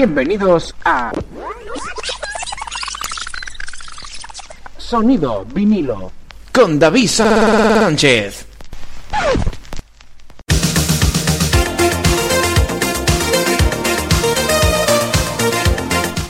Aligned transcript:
Bienvenidos 0.00 0.74
a 0.82 1.12
Sonido 4.78 5.44
vinilo 5.44 6.10
con 6.54 6.78
David 6.78 7.06
Sánchez. 7.06 8.46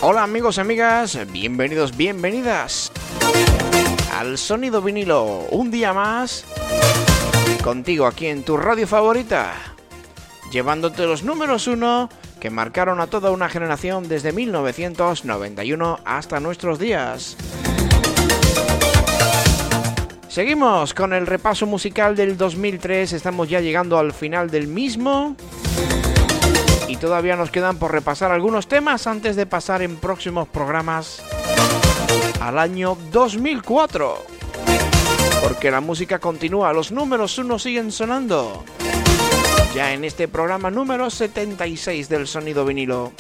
Hola 0.01 0.25
amigos 0.25 0.57
y 0.57 0.61
amigas, 0.61 1.17
bienvenidos, 1.31 1.97
bienvenidas 1.97 2.91
al 4.19 4.37
Sonido 4.37 4.83
vinilo, 4.83 5.47
un 5.53 5.71
día 5.71 5.93
más 5.93 6.45
contigo 7.63 8.09
aquí 8.09 8.27
en 8.27 8.43
tu 8.43 8.57
radio 8.57 8.89
favorita, 8.89 9.55
llevándote 10.51 11.07
los 11.07 11.23
números 11.23 11.69
uno 11.69 12.09
que 12.41 12.51
marcaron 12.51 13.01
a 13.01 13.07
toda 13.07 13.31
una 13.31 13.49
generación 13.49 14.09
desde 14.09 14.33
1991 14.33 16.01
hasta 16.05 16.41
nuestros 16.41 16.79
días. 16.79 17.37
Seguimos 20.29 20.95
con 20.95 21.13
el 21.13 21.27
repaso 21.27 21.67
musical 21.67 22.17
del 22.17 22.37
2003, 22.37 23.13
estamos 23.13 23.49
ya 23.49 23.61
llegando 23.61 23.99
al 23.99 24.13
final 24.13 24.51
del 24.51 24.67
mismo. 24.67 25.37
Y 26.89 26.97
todavía 26.97 27.37
nos 27.37 27.51
quedan 27.51 27.77
por 27.77 27.93
repasar 27.93 28.33
algunos 28.33 28.67
temas 28.67 29.07
antes 29.07 29.37
de 29.37 29.47
pasar 29.47 29.83
en 29.83 29.97
próximos 29.97 30.49
programas 30.49 31.23
al 32.41 32.59
año 32.59 32.97
2004. 33.13 34.25
Porque 35.43 35.71
la 35.71 35.81
música 35.81 36.19
continúa, 36.19 36.73
los 36.73 36.91
números 36.91 37.39
uno 37.39 37.59
siguen 37.59 37.93
sonando 37.93 38.65
ya 39.75 39.93
en 39.93 40.05
este 40.05 40.29
programa 40.29 40.71
número 40.71 41.11
76 41.11 42.09
del 42.09 42.27
sonido 42.27 42.65
vinilo. 42.65 43.13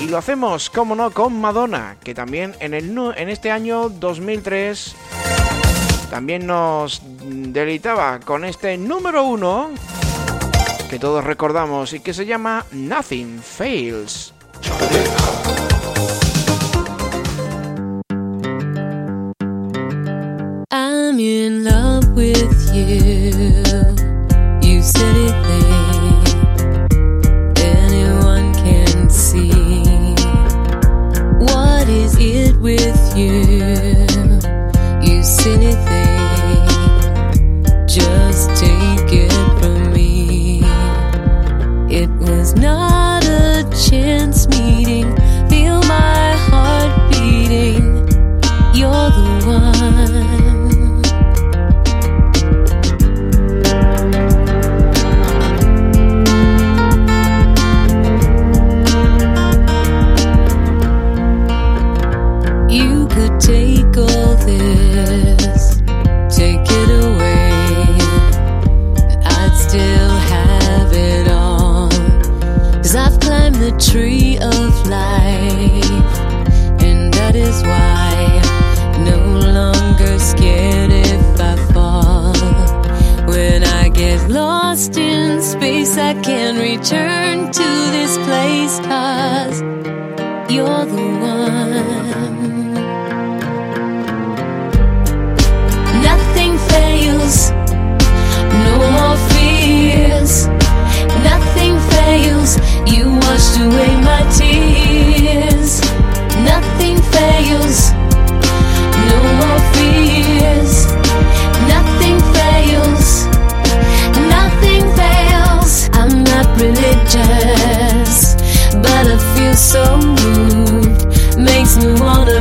Y 0.00 0.08
lo 0.08 0.18
hacemos, 0.18 0.70
como 0.70 0.94
no, 0.94 1.10
con 1.10 1.40
Madonna, 1.40 1.96
que 2.02 2.14
también 2.14 2.54
en, 2.60 2.74
el, 2.74 2.96
en 3.16 3.28
este 3.28 3.50
año 3.50 3.88
2003 3.88 4.94
también 6.10 6.46
nos 6.46 7.02
deleitaba 7.04 8.20
con 8.20 8.44
este 8.44 8.78
número 8.78 9.24
uno 9.24 9.70
que 10.88 10.98
todos 10.98 11.22
recordamos 11.22 11.92
y 11.92 12.00
que 12.00 12.14
se 12.14 12.24
llama 12.24 12.64
Nothing 12.72 13.42
Fails. 13.42 14.32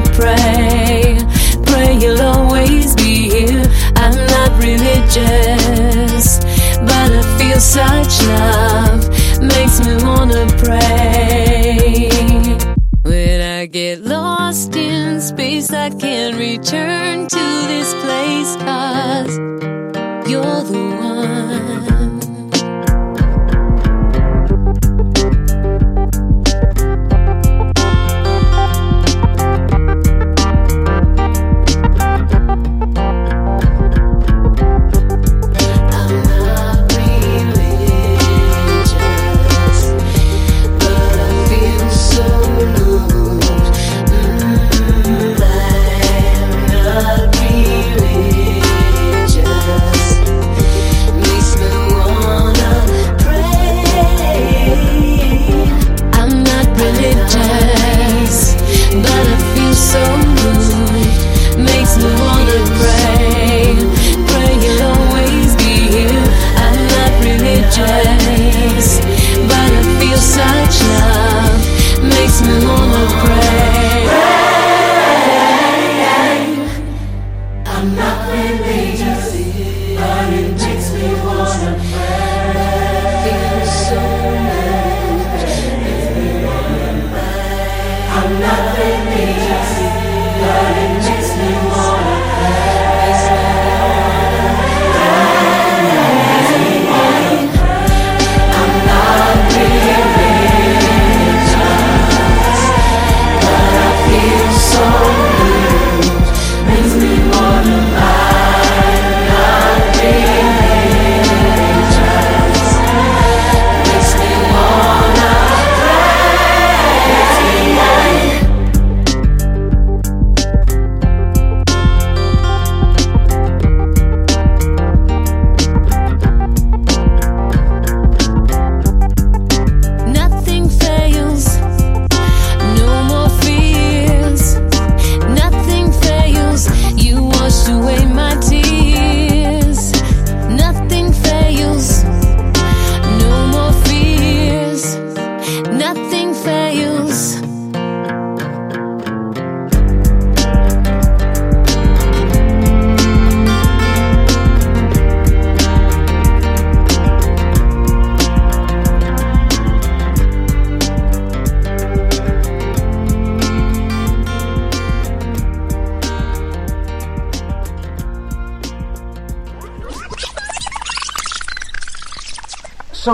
to 0.03 0.11
pray. 0.11 1.17
Pray 1.65 1.97
you'll 1.97 2.21
always 2.21 2.95
be 2.95 3.29
here. 3.29 3.63
I'm 3.95 4.15
not 4.15 4.51
religious, 4.61 6.39
but 6.89 7.09
I 7.11 7.37
feel 7.37 7.59
such 7.59 8.21
love 8.27 9.09
makes 9.41 9.79
me 9.85 9.95
wanna 10.03 10.45
pray. 10.57 12.09
When 13.03 13.41
I 13.41 13.65
get 13.65 14.01
lost 14.01 14.75
in 14.75 15.19
space, 15.21 15.71
I 15.71 15.89
can 15.89 16.37
return 16.37 17.27
to. 17.27 17.56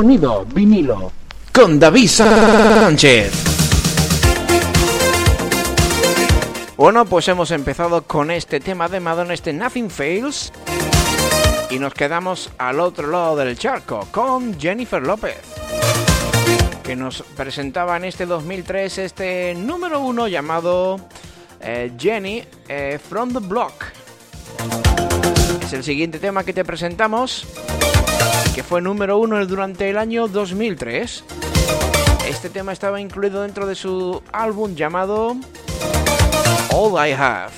Sonido 0.03 0.45
vinilo. 0.53 1.13
Con 1.53 1.79
David 1.79 2.09
Sánchez. 2.09 3.31
Bueno, 6.75 7.05
pues 7.05 7.29
hemos 7.29 7.51
empezado 7.51 8.01
con 8.01 8.29
este 8.29 8.59
tema 8.59 8.89
de 8.89 8.99
Madonna, 8.99 9.33
este 9.33 9.53
Nothing 9.53 9.89
Fails. 9.89 10.51
Y 11.69 11.79
nos 11.79 11.93
quedamos 11.93 12.51
al 12.57 12.81
otro 12.81 13.09
lado 13.09 13.37
del 13.37 13.57
charco 13.57 14.05
con 14.11 14.59
Jennifer 14.59 15.01
López, 15.01 15.37
que 16.83 16.97
nos 16.97 17.21
presentaba 17.37 17.95
en 17.95 18.03
este 18.03 18.25
2003 18.25 18.97
este 18.97 19.55
número 19.55 20.01
uno 20.01 20.27
llamado 20.27 20.99
eh, 21.61 21.93
Jenny 21.97 22.43
eh, 22.67 22.99
From 23.01 23.31
the 23.31 23.39
Block. 23.39 23.85
Es 25.63 25.71
el 25.71 25.85
siguiente 25.85 26.19
tema 26.19 26.43
que 26.43 26.51
te 26.51 26.65
presentamos 26.65 27.47
que 28.53 28.63
fue 28.63 28.81
número 28.81 29.17
uno 29.17 29.43
durante 29.45 29.89
el 29.89 29.97
año 29.97 30.27
2003. 30.27 31.23
Este 32.27 32.49
tema 32.49 32.71
estaba 32.71 33.01
incluido 33.01 33.41
dentro 33.41 33.65
de 33.65 33.75
su 33.75 34.21
álbum 34.31 34.75
llamado 34.75 35.35
All 36.71 37.09
I 37.09 37.13
Have, 37.13 37.51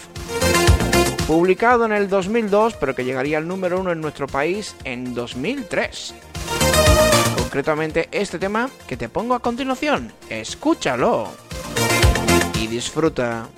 publicado 1.27 1.86
en 1.86 1.92
el 1.92 2.07
2002, 2.07 2.75
pero 2.75 2.95
que 2.95 3.03
llegaría 3.03 3.38
al 3.38 3.47
número 3.47 3.80
uno 3.80 3.92
en 3.92 4.00
nuestro 4.00 4.27
país 4.27 4.75
en 4.86 5.13
2003. 5.13 6.15
Concretamente 7.38 8.07
este 8.12 8.39
tema 8.39 8.69
que 8.88 8.95
te 8.95 9.09
pongo 9.09 9.36
a 9.36 9.39
continuación. 9.39 10.13
Escúchalo 10.30 11.30
y 12.59 12.68
disfruta. 12.68 13.50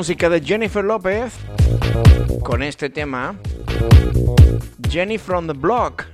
música 0.00 0.30
de 0.30 0.40
Jennifer 0.40 0.82
López 0.82 1.34
con 2.42 2.62
este 2.62 2.88
tema, 2.88 3.34
Jenny 4.88 5.18
from 5.18 5.46
the 5.46 5.52
Block. 5.52 6.06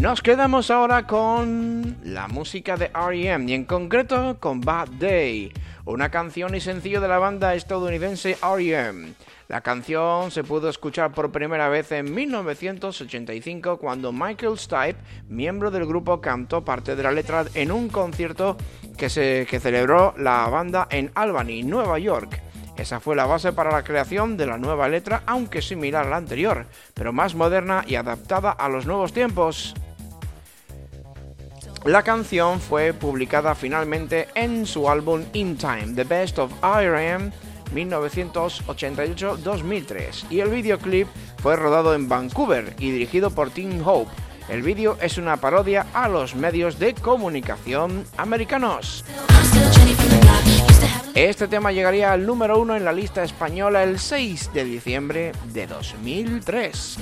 Nos 0.00 0.20
quedamos 0.20 0.68
ahora 0.68 1.06
con 1.06 1.96
la 2.02 2.26
música 2.26 2.76
de 2.76 2.88
REM 2.88 3.48
y 3.48 3.52
en 3.52 3.64
concreto 3.64 4.36
con 4.40 4.60
Bad 4.60 4.88
Day 4.98 5.52
una 5.94 6.10
canción 6.10 6.56
y 6.56 6.60
sencillo 6.60 7.00
de 7.00 7.06
la 7.06 7.20
banda 7.20 7.54
estadounidense 7.54 8.36
R.E.M. 8.42 9.14
La 9.46 9.60
canción 9.60 10.32
se 10.32 10.42
pudo 10.42 10.68
escuchar 10.68 11.12
por 11.12 11.30
primera 11.30 11.68
vez 11.68 11.92
en 11.92 12.12
1985 12.12 13.78
cuando 13.78 14.12
Michael 14.12 14.58
Stipe, 14.58 14.96
miembro 15.28 15.70
del 15.70 15.86
grupo, 15.86 16.20
cantó 16.20 16.64
parte 16.64 16.96
de 16.96 17.02
la 17.04 17.12
letra 17.12 17.44
en 17.54 17.70
un 17.70 17.88
concierto 17.88 18.56
que, 18.96 19.08
se, 19.08 19.46
que 19.48 19.60
celebró 19.60 20.14
la 20.18 20.48
banda 20.48 20.88
en 20.90 21.12
Albany, 21.14 21.62
Nueva 21.62 22.00
York. 22.00 22.42
Esa 22.76 22.98
fue 22.98 23.14
la 23.14 23.26
base 23.26 23.52
para 23.52 23.70
la 23.70 23.84
creación 23.84 24.36
de 24.36 24.46
la 24.46 24.58
nueva 24.58 24.88
letra, 24.88 25.22
aunque 25.26 25.62
similar 25.62 26.06
a 26.06 26.10
la 26.10 26.16
anterior, 26.16 26.66
pero 26.92 27.12
más 27.12 27.36
moderna 27.36 27.84
y 27.86 27.94
adaptada 27.94 28.50
a 28.50 28.68
los 28.68 28.84
nuevos 28.84 29.12
tiempos. 29.12 29.76
La 31.84 32.02
canción 32.02 32.60
fue 32.60 32.92
publicada 32.94 33.54
finalmente 33.54 34.28
en 34.34 34.64
su 34.64 34.88
álbum 34.88 35.22
In 35.34 35.58
Time, 35.58 35.92
The 35.94 36.04
Best 36.04 36.38
of 36.38 36.50
IRM 36.62 37.30
1988-2003 37.74 40.30
y 40.30 40.40
el 40.40 40.48
videoclip 40.48 41.06
fue 41.42 41.56
rodado 41.56 41.94
en 41.94 42.08
Vancouver 42.08 42.74
y 42.78 42.90
dirigido 42.90 43.30
por 43.30 43.50
Tim 43.50 43.86
Hope. 43.86 44.10
El 44.48 44.62
vídeo 44.62 44.96
es 45.02 45.18
una 45.18 45.36
parodia 45.36 45.84
a 45.92 46.08
los 46.08 46.34
medios 46.34 46.78
de 46.78 46.94
comunicación 46.94 48.06
americanos. 48.16 49.04
Este 51.14 51.48
tema 51.48 51.70
llegaría 51.70 52.14
al 52.14 52.24
número 52.24 52.58
uno 52.58 52.76
en 52.76 52.86
la 52.86 52.94
lista 52.94 53.22
española 53.22 53.82
el 53.82 53.98
6 53.98 54.54
de 54.54 54.64
diciembre 54.64 55.32
de 55.52 55.66
2003. 55.66 56.96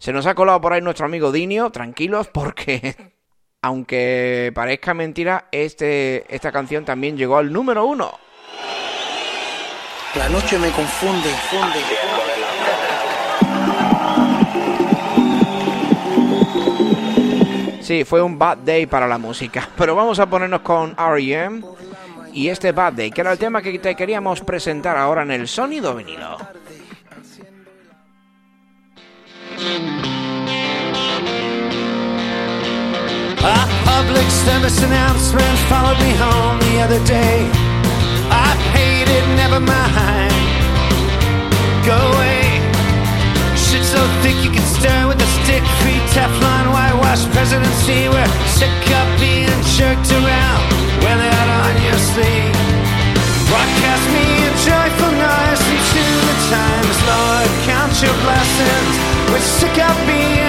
Se 0.00 0.14
nos 0.14 0.24
ha 0.24 0.34
colado 0.34 0.62
por 0.62 0.72
ahí 0.72 0.80
nuestro 0.80 1.04
amigo 1.04 1.30
Dinio, 1.30 1.68
tranquilos 1.68 2.28
porque 2.28 2.96
aunque 3.62 4.50
parezca 4.54 4.94
mentira, 4.94 5.48
este, 5.52 6.24
esta 6.34 6.50
canción 6.50 6.86
también 6.86 7.18
llegó 7.18 7.36
al 7.36 7.52
número 7.52 7.84
uno. 7.84 8.10
La 10.14 10.30
noche 10.30 10.58
me 10.58 10.70
confunde, 10.70 11.28
funde. 11.50 11.80
Sí, 17.82 18.04
fue 18.04 18.22
un 18.22 18.38
bad 18.38 18.56
day 18.58 18.86
para 18.86 19.06
la 19.06 19.18
música, 19.18 19.68
pero 19.76 19.94
vamos 19.94 20.18
a 20.18 20.30
ponernos 20.30 20.62
con 20.62 20.96
R.E.M. 20.98 21.60
y 22.32 22.48
este 22.48 22.72
bad 22.72 22.94
day, 22.94 23.10
que 23.10 23.20
era 23.20 23.32
el 23.32 23.38
tema 23.38 23.60
que 23.60 23.78
te 23.78 23.94
queríamos 23.94 24.40
presentar 24.40 24.96
ahora 24.96 25.24
en 25.24 25.32
el 25.32 25.46
sonido 25.46 25.94
vinilo. 25.94 26.38
A 29.60 29.68
public 33.84 34.24
service 34.30 34.82
announcement 34.82 35.58
followed 35.68 36.00
me 36.00 36.16
home 36.16 36.56
the 36.60 36.80
other 36.80 37.04
day. 37.04 37.44
I 38.32 38.56
paid 38.72 39.04
it, 39.04 39.20
never 39.36 39.60
mind. 39.60 40.32
Go 41.84 41.92
away. 41.92 42.56
Shit 43.52 43.84
so 43.84 44.00
thick 44.24 44.40
you 44.40 44.48
can 44.48 44.64
stir 44.64 45.06
with 45.06 45.20
a 45.20 45.28
stick. 45.44 45.62
Free 45.84 46.00
Teflon, 46.16 46.72
whitewash 46.72 47.28
presidency. 47.28 48.08
We're 48.08 48.32
sick 48.56 48.72
of 48.96 49.06
being 49.20 49.60
jerked 49.76 50.08
around. 50.08 50.64
Wear 51.04 51.20
that 51.20 51.48
on 51.60 51.76
your 51.84 52.00
sleeve. 52.00 52.56
Broadcast 53.44 54.08
me 54.08 54.24
a 54.40 54.52
joyful 54.64 55.12
noise 55.20 55.62
into 55.68 56.00
the 56.00 56.36
times, 56.48 56.96
Lord. 57.12 57.48
Count 57.68 57.92
your 58.00 58.16
blessings. 58.24 58.79
Sick 59.40 59.78
of 59.78 60.06
being 60.06 60.39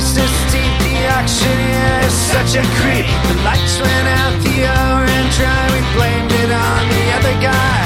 price 0.00 0.16
is 0.16 0.32
steep, 0.48 0.72
the 0.80 0.96
auctioneer 1.12 2.00
is 2.08 2.16
such 2.32 2.56
a 2.56 2.64
creep. 2.80 3.04
The 3.28 3.36
lights 3.44 3.76
went 3.80 4.08
out, 4.20 4.34
the 4.40 4.64
hour 4.64 5.04
ran 5.04 5.26
dry, 5.36 5.64
we 5.76 5.80
blamed 5.96 6.32
it 6.32 6.50
on 6.50 6.82
the 6.88 7.04
other 7.20 7.36
guy. 7.44 7.80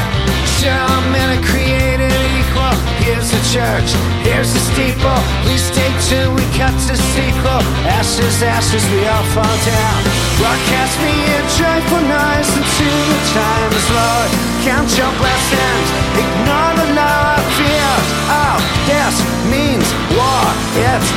Sure, 0.58 0.70
all 0.70 1.02
men 1.10 1.28
are 1.34 1.42
created 1.42 2.14
equal. 2.38 2.74
Here's 3.02 3.30
the 3.34 3.42
church, 3.50 3.90
here's 4.22 4.52
the 4.54 4.62
steeple. 4.70 5.20
Please 5.42 5.64
stay 5.66 5.90
tuned, 6.06 6.38
we 6.38 6.44
cut 6.54 6.74
to 6.86 6.94
sequel. 6.94 7.62
Ashes, 7.98 8.42
ashes, 8.42 8.84
we 8.94 9.02
all 9.10 9.26
fall 9.34 9.58
down. 9.66 10.00
Broadcast 10.38 10.94
me 11.02 11.14
a 11.34 11.40
joyful 11.58 12.04
noise 12.06 12.50
into 12.54 12.90
the 13.10 13.20
times, 13.34 13.86
Lord. 13.90 14.30
Count 14.62 14.88
your 14.94 15.12
blessings, 15.18 15.88
ignore 16.14 16.74
the 16.78 16.88
lower 16.94 17.42
fears. 17.58 18.08
Oh, 18.30 18.56
this 18.86 19.14
means 19.50 19.88
war. 20.14 20.46
It's 20.78 21.10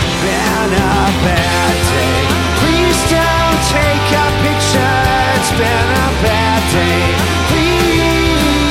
been 0.57 0.73
a 0.73 1.05
bad 1.23 1.75
day. 1.93 2.21
Please 2.59 2.99
don't 3.13 3.59
take 3.69 4.07
a 4.23 4.27
picture. 4.45 4.97
It's 5.37 5.51
been 5.51 5.89
a 6.03 6.09
bad 6.25 6.61
day. 6.73 7.03
Please, 7.51 8.69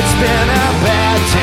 it's 0.00 0.14
been 0.20 0.48
a 0.48 0.66
bad 0.84 1.20
day. 1.32 1.37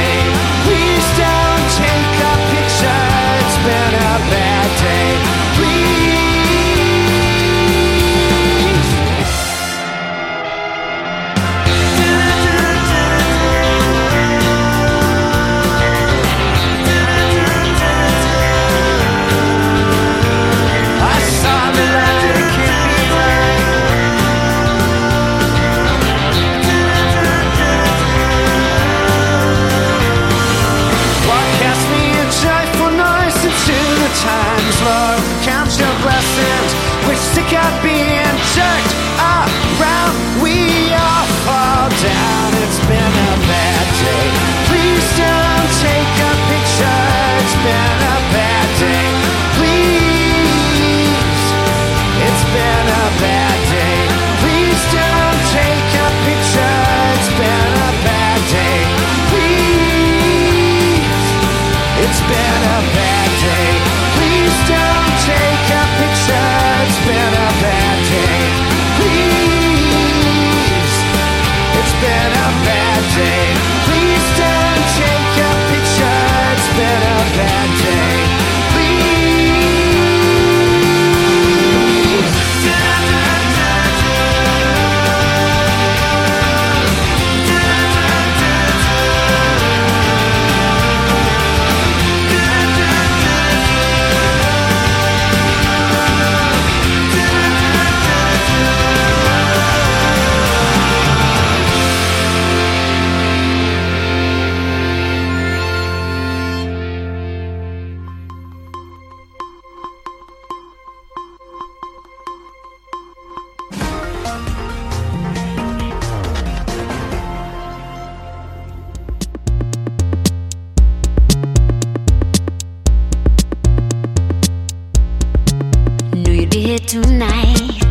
here 126.62 126.80
tonight. 126.80 127.82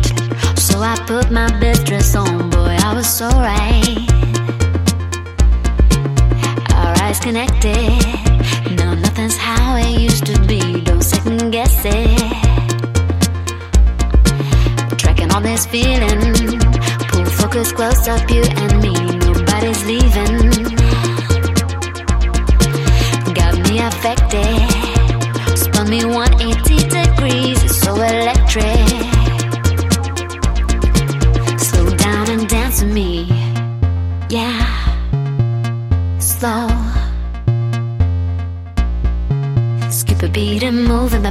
So 0.57 0.79
I 0.79 0.95
put 1.05 1.29
my 1.29 1.47
best 1.59 1.85
dress 1.85 2.15
on, 2.15 2.49
boy, 2.49 2.75
I 2.81 2.93
was 2.95 3.07
so 3.07 3.27
right. 3.27 3.97
Our 6.73 6.93
eyes 7.03 7.19
connected. 7.19 7.75
No, 8.77 8.95
nothing's 8.95 9.37
how 9.37 9.75
it 9.77 9.99
used 9.99 10.25
to 10.25 10.39
be. 10.47 10.81
Don't 10.81 11.03
second 11.03 11.51
guess 11.51 11.81
it. 11.85 12.19
Tracking 14.97 15.31
all 15.31 15.41
this 15.41 15.65
feeling. 15.67 16.59
Pull 17.09 17.25
focus 17.25 17.71
close 17.71 18.07
up, 18.07 18.29
you 18.31 18.43
and 18.43 18.81
me. 18.81 18.93
Nobody's 19.19 19.85
leaving. 19.85 20.49
Got 23.33 23.53
me 23.69 23.79
affected. 23.79 24.64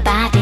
back. 0.05 0.34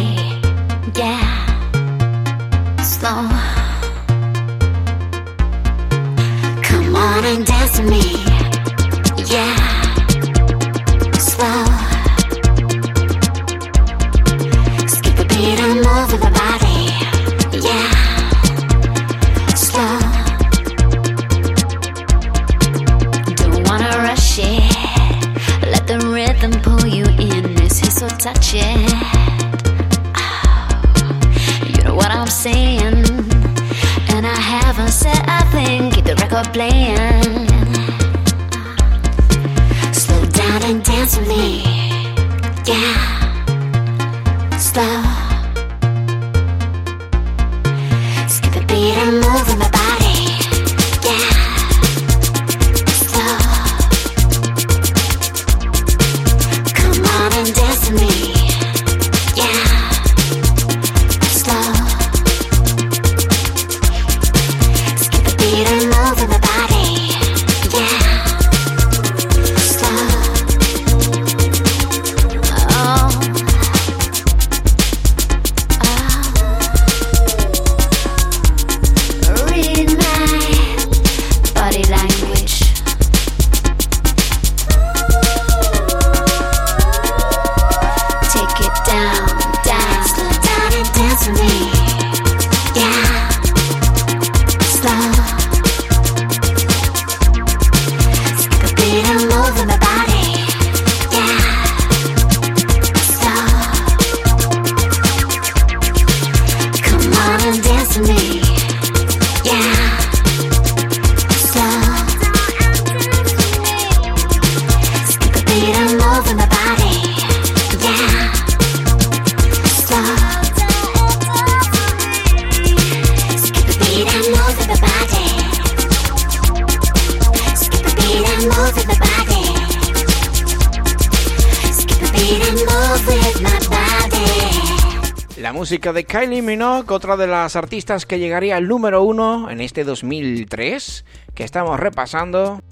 Minogue, 136.72 136.94
otra 136.94 137.16
de 137.16 137.26
las 137.26 137.54
artistas 137.54 138.06
que 138.06 138.18
llegaría 138.18 138.56
al 138.56 138.66
número 138.66 139.02
uno 139.02 139.50
en 139.50 139.61
este 139.61 139.85
2003, 139.85 141.04
que 141.35 141.44
estamos 141.44 141.78
repasando 141.78 142.62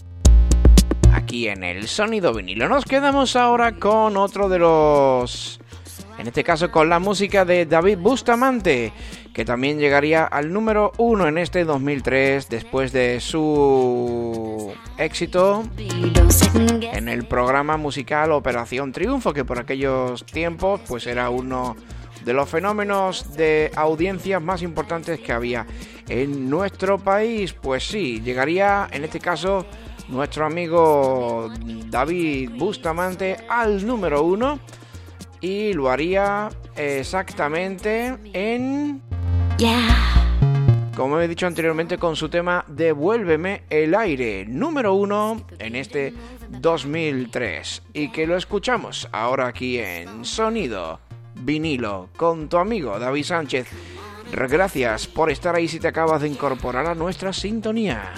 aquí 1.13 1.49
en 1.49 1.65
el 1.65 1.87
sonido 1.87 2.33
vinilo. 2.33 2.69
Nos 2.69 2.85
quedamos 2.85 3.37
ahora 3.37 3.73
con 3.73 4.17
otro 4.17 4.49
de 4.49 4.59
los... 4.59 5.61
En 6.19 6.27
este 6.27 6.45
caso 6.45 6.71
con 6.71 6.89
la 6.89 6.99
música 6.99 7.45
de 7.45 7.67
David 7.67 7.99
Bustamante, 7.99 8.93
que 9.35 9.45
también 9.45 9.79
llegaría 9.79 10.25
al 10.25 10.53
número 10.53 10.93
uno 10.99 11.27
en 11.27 11.37
este 11.39 11.65
2003 11.65 12.49
después 12.49 12.93
de 12.93 13.21
su 13.21 14.73
éxito 14.99 15.63
en 16.93 17.09
el 17.09 17.25
programa 17.25 17.77
musical 17.77 18.33
Operación 18.33 18.93
Triunfo, 18.93 19.33
que 19.33 19.45
por 19.45 19.59
aquellos 19.59 20.25
tiempos 20.25 20.81
pues 20.87 21.07
era 21.07 21.31
uno 21.31 21.77
de 22.25 22.33
los 22.33 22.49
fenómenos 22.49 23.37
de 23.37 23.71
audiencias 23.75 24.43
más 24.43 24.63
importantes 24.63 25.21
que 25.21 25.33
había 25.33 25.67
en 26.09 26.49
nuestro 26.51 26.99
país. 26.99 27.53
Pues 27.53 27.87
sí, 27.87 28.21
llegaría 28.21 28.89
en 28.93 29.05
este 29.05 29.21
caso 29.21 29.67
nuestro 30.09 30.45
amigo 30.45 31.51
David 31.87 32.51
Bustamante 32.57 33.37
al 33.49 33.87
número 33.87 34.23
uno 34.23 34.59
y 35.41 35.73
lo 35.73 35.91
haría 35.91 36.49
exactamente 36.77 38.17
en 38.33 39.03
Yeah. 39.59 40.21
como 40.97 41.21
he 41.21 41.29
dicho 41.29 41.47
anteriormente, 41.47 41.99
con 41.99 42.17
su 42.17 42.29
tema 42.29 42.65
Devuélveme 42.69 43.63
el 43.71 43.95
aire, 43.95 44.45
número 44.47 44.95
uno 44.95 45.47
en 45.59 45.77
este 45.77 46.15
2003. 46.49 47.83
Y 47.95 48.11
que 48.11 48.27
lo 48.27 48.37
escuchamos 48.37 49.09
ahora 49.13 49.47
aquí 49.47 49.79
en 49.79 50.25
Sonido 50.25 51.01
Vinilo 51.41 52.09
con 52.17 52.49
tu 52.49 52.57
amigo 52.57 52.99
David 52.99 53.25
Sánchez. 53.25 53.69
Gracias 54.33 55.07
por 55.07 55.31
estar 55.31 55.55
ahí 55.57 55.67
si 55.69 55.81
te 55.81 55.89
acabas 55.89 56.23
de 56.23 56.29
incorporar 56.29 56.87
a 56.87 56.95
nuestra 56.95 57.33
sintonía. 57.33 58.13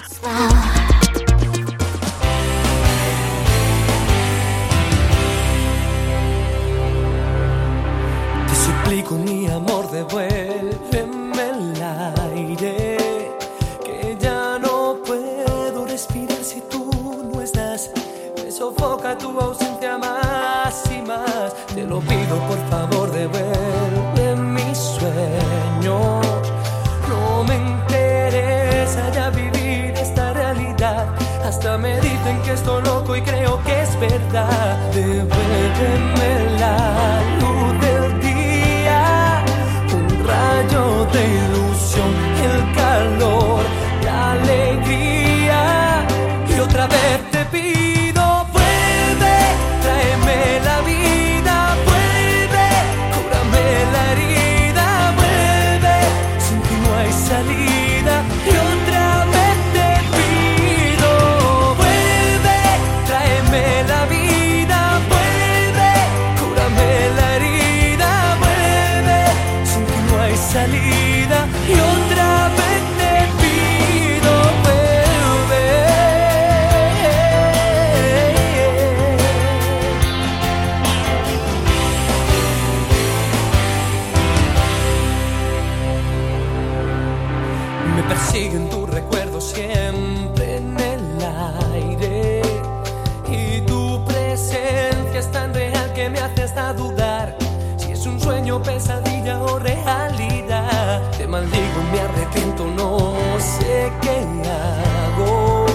Verdad. 34.02 34.92
Devuélveme 34.94 36.22
siempre 89.42 90.56
en 90.56 90.76
el 90.78 91.02
aire. 91.74 92.42
Y 93.28 93.60
tu 93.62 94.04
presencia 94.04 95.18
es 95.18 95.30
tan 95.30 95.52
real 95.52 95.92
que 95.92 96.08
me 96.08 96.20
hace 96.20 96.44
hasta 96.44 96.72
dudar 96.72 97.36
si 97.76 97.92
es 97.92 98.06
un 98.06 98.20
sueño, 98.20 98.62
pesadilla 98.62 99.42
o 99.42 99.58
realidad. 99.58 101.02
Te 101.18 101.26
maldigo, 101.26 101.82
me 101.92 102.00
arrepiento, 102.00 102.64
no 102.66 103.14
sé 103.38 103.92
qué 104.00 104.18
hago. 104.48 105.66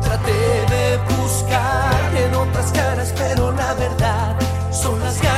Traté 0.00 0.40
de 0.74 0.98
buscar 1.16 2.14
en 2.16 2.34
otras 2.34 2.72
caras, 2.72 3.12
pero 3.16 3.52
la 3.52 3.74
verdad 3.74 4.36
son 4.70 5.00
las 5.00 5.20
ganas. 5.20 5.37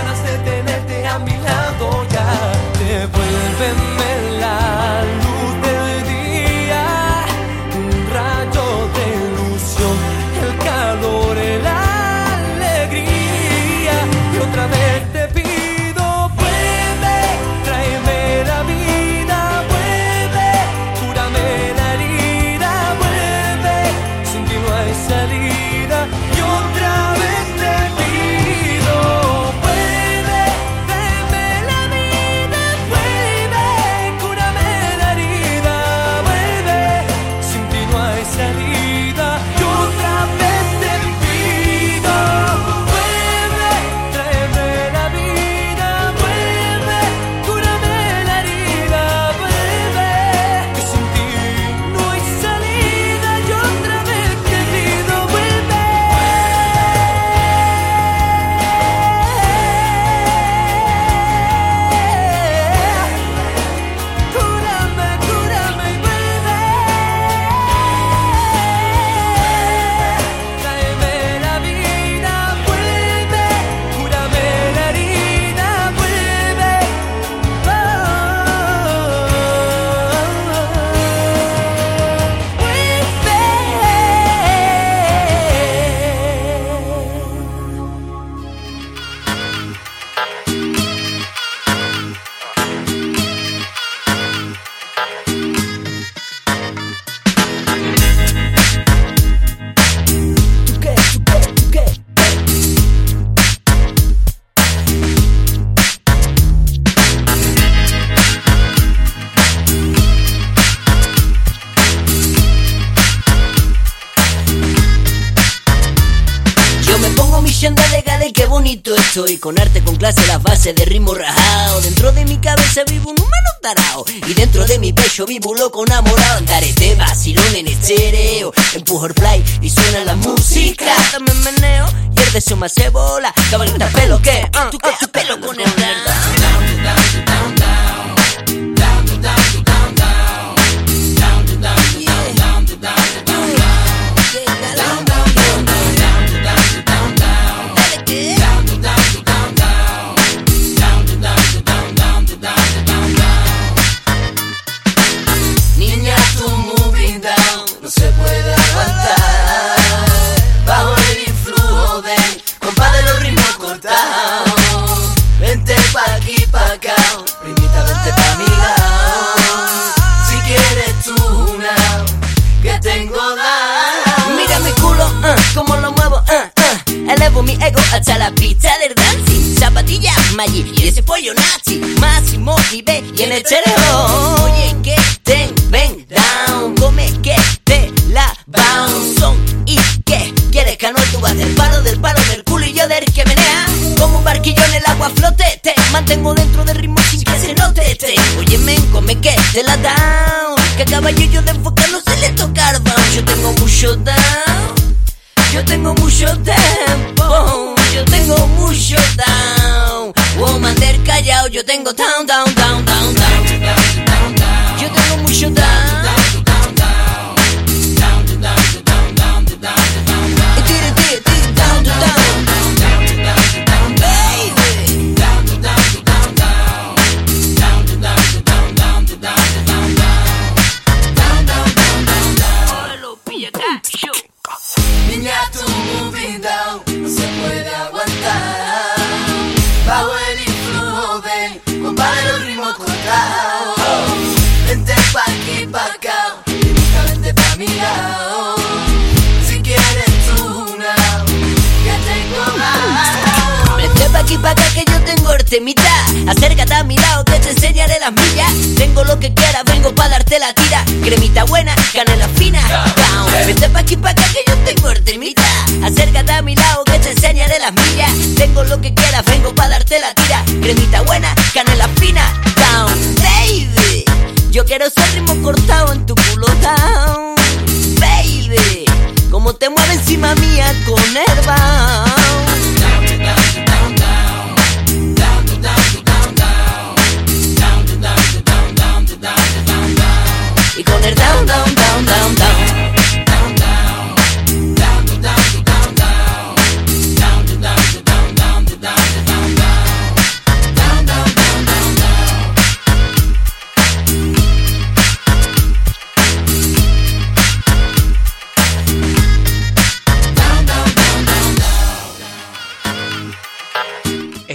Pecho 125.21 125.27
vivo 125.27 125.55
loco 125.55 125.85
enamorado. 125.87 126.39
Andaré 126.39 126.73
de 126.75 126.95
vacilón 126.95 127.55
en 127.55 127.69
estéreo. 127.69 128.53
Empujo 128.75 129.07
el 129.07 129.15
play 129.15 129.45
y 129.61 129.71
suena 129.71 130.05
la 130.05 130.15
música. 130.15 130.87
También 131.13 131.43
meneo 131.43 131.87
y 132.17 132.21
el 132.21 132.33
deseo 132.33 132.57
me 132.57 132.67
hace 132.67 132.89
bola. 132.91 133.33
Cabalgata 133.51 133.89
pelo 133.89 134.21
que, 134.23 134.49
uh, 134.53 134.71
tu 134.71 134.79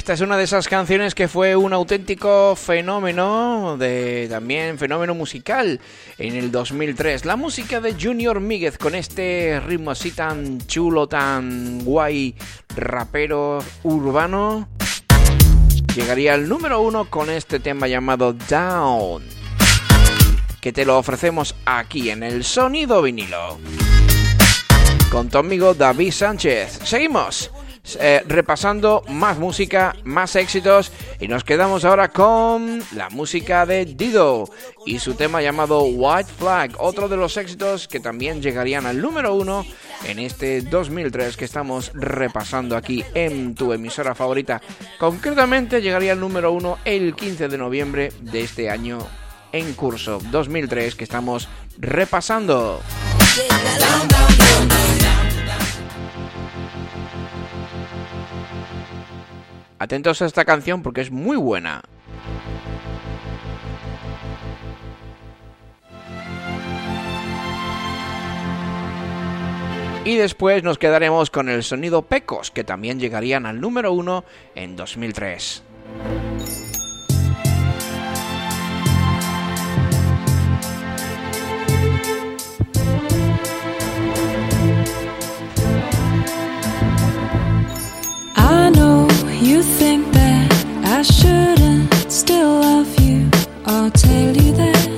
Esta 0.06 0.14
es 0.14 0.22
una 0.22 0.38
de 0.38 0.44
esas 0.44 0.68
canciones 0.68 1.16
que 1.16 1.28
fue 1.28 1.56
un 1.56 1.74
auténtico 1.74 2.56
fenómeno, 2.56 3.76
de 3.76 4.28
también 4.30 4.78
fenómeno 4.78 5.16
musical 5.16 5.80
en 6.20 6.36
el 6.36 6.52
2003. 6.52 7.26
La 7.26 7.36
música 7.36 7.82
de 7.82 7.96
Junior 8.00 8.40
Míguez 8.40 8.78
con 8.78 8.94
este 8.94 9.60
ritmo 9.66 9.90
así 9.90 10.12
tan 10.12 10.60
chulo, 10.68 11.08
tan 11.08 11.84
guay, 11.84 12.36
rapero 12.76 13.64
urbano, 13.82 14.70
llegaría 15.96 16.36
al 16.36 16.48
número 16.48 16.82
uno 16.82 17.10
con 17.10 17.32
este 17.32 17.60
tema 17.60 17.88
llamado 17.88 18.34
Down, 18.34 19.24
que 20.62 20.72
te 20.72 20.86
lo 20.86 21.00
ofrecemos 21.00 21.56
aquí 21.66 22.12
en 22.12 22.22
el 22.22 22.44
sonido 22.44 23.02
vinilo. 23.02 23.58
Con 25.10 25.30
tu 25.30 25.40
amigo 25.40 25.74
David 25.74 26.12
Sánchez. 26.12 26.82
Seguimos 26.84 27.50
eh, 28.00 28.24
repasando 28.28 29.04
más 29.08 29.38
música, 29.38 29.96
más 30.04 30.36
éxitos 30.36 30.92
y 31.20 31.28
nos 31.28 31.44
quedamos 31.44 31.86
ahora 31.86 32.10
con 32.10 32.82
la 32.94 33.10
música 33.10 33.66
de 33.66 33.86
Dido 33.86 34.50
y 34.86 35.00
su 35.00 35.14
tema 35.14 35.42
llamado 35.42 35.84
White 35.84 36.32
Flag, 36.38 36.72
otro 36.80 37.08
de 37.08 37.18
los 37.18 37.38
éxitos 37.38 37.88
que 37.88 38.00
también 38.00 38.42
llegarían 38.42 38.86
al 38.88 39.02
número 39.02 39.36
uno 39.36 39.66
en 40.04 40.20
este 40.20 40.62
2003 40.62 41.38
que 41.38 41.46
estamos 41.46 41.92
repasando 41.94 42.76
aquí 42.76 43.04
en 43.14 43.54
tu 43.54 43.72
emisora 43.72 44.16
favorita. 44.16 44.62
Concretamente 45.00 45.82
llegaría 45.82 46.14
al 46.14 46.20
número 46.20 46.52
uno 46.52 46.80
el 46.86 47.16
15 47.16 47.48
de 47.48 47.58
noviembre 47.58 48.12
de 48.20 48.42
este 48.42 48.70
año 48.70 48.98
en 49.52 49.74
curso 49.74 50.20
2003 50.32 50.96
que 50.96 51.04
estamos 51.04 51.48
repasando. 51.78 52.82
Atentos 59.86 60.20
a 60.24 60.26
esta 60.26 60.46
canción 60.46 60.82
porque 60.82 61.02
es 61.02 61.12
muy 61.12 61.38
buena. 61.38 61.84
Y 70.04 70.16
después 70.16 70.64
nos 70.64 70.80
quedaremos 70.80 71.30
con 71.30 71.50
el 71.50 71.62
sonido 71.62 72.02
Pecos, 72.02 72.50
que 72.50 72.64
también 72.64 73.00
llegarían 73.00 73.46
al 73.46 73.62
número 73.62 73.94
uno 73.94 74.26
en 74.56 74.76
2003. 74.76 75.62
shouldn't 91.06 92.12
still 92.12 92.60
love 92.60 93.00
you. 93.00 93.30
I'll 93.66 93.92
tell 93.92 94.36
you 94.36 94.52
that. 94.54 94.90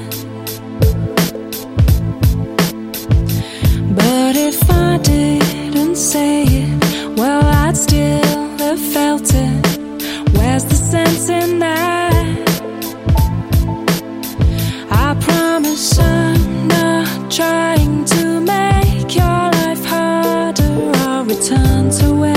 But 3.95 4.35
if 4.35 4.69
I 4.69 4.97
didn't 4.99 5.95
say 5.95 6.43
it, 6.43 7.17
well, 7.17 7.43
I'd 7.43 7.75
still 7.75 8.57
have 8.57 8.79
felt 8.79 9.33
it. 9.33 9.65
Where's 10.35 10.65
the 10.65 10.75
sense 10.75 11.29
in 11.29 11.59
that? 11.59 12.13
I 14.91 15.15
promise 15.19 15.99
I'm 15.99 16.67
not 16.67 17.31
trying 17.31 18.05
to 18.05 18.39
make 18.39 19.15
your 19.15 19.43
life 19.59 19.83
harder. 19.85 20.91
I'll 21.07 21.25
return 21.25 21.89
to 21.99 22.15
where. 22.15 22.36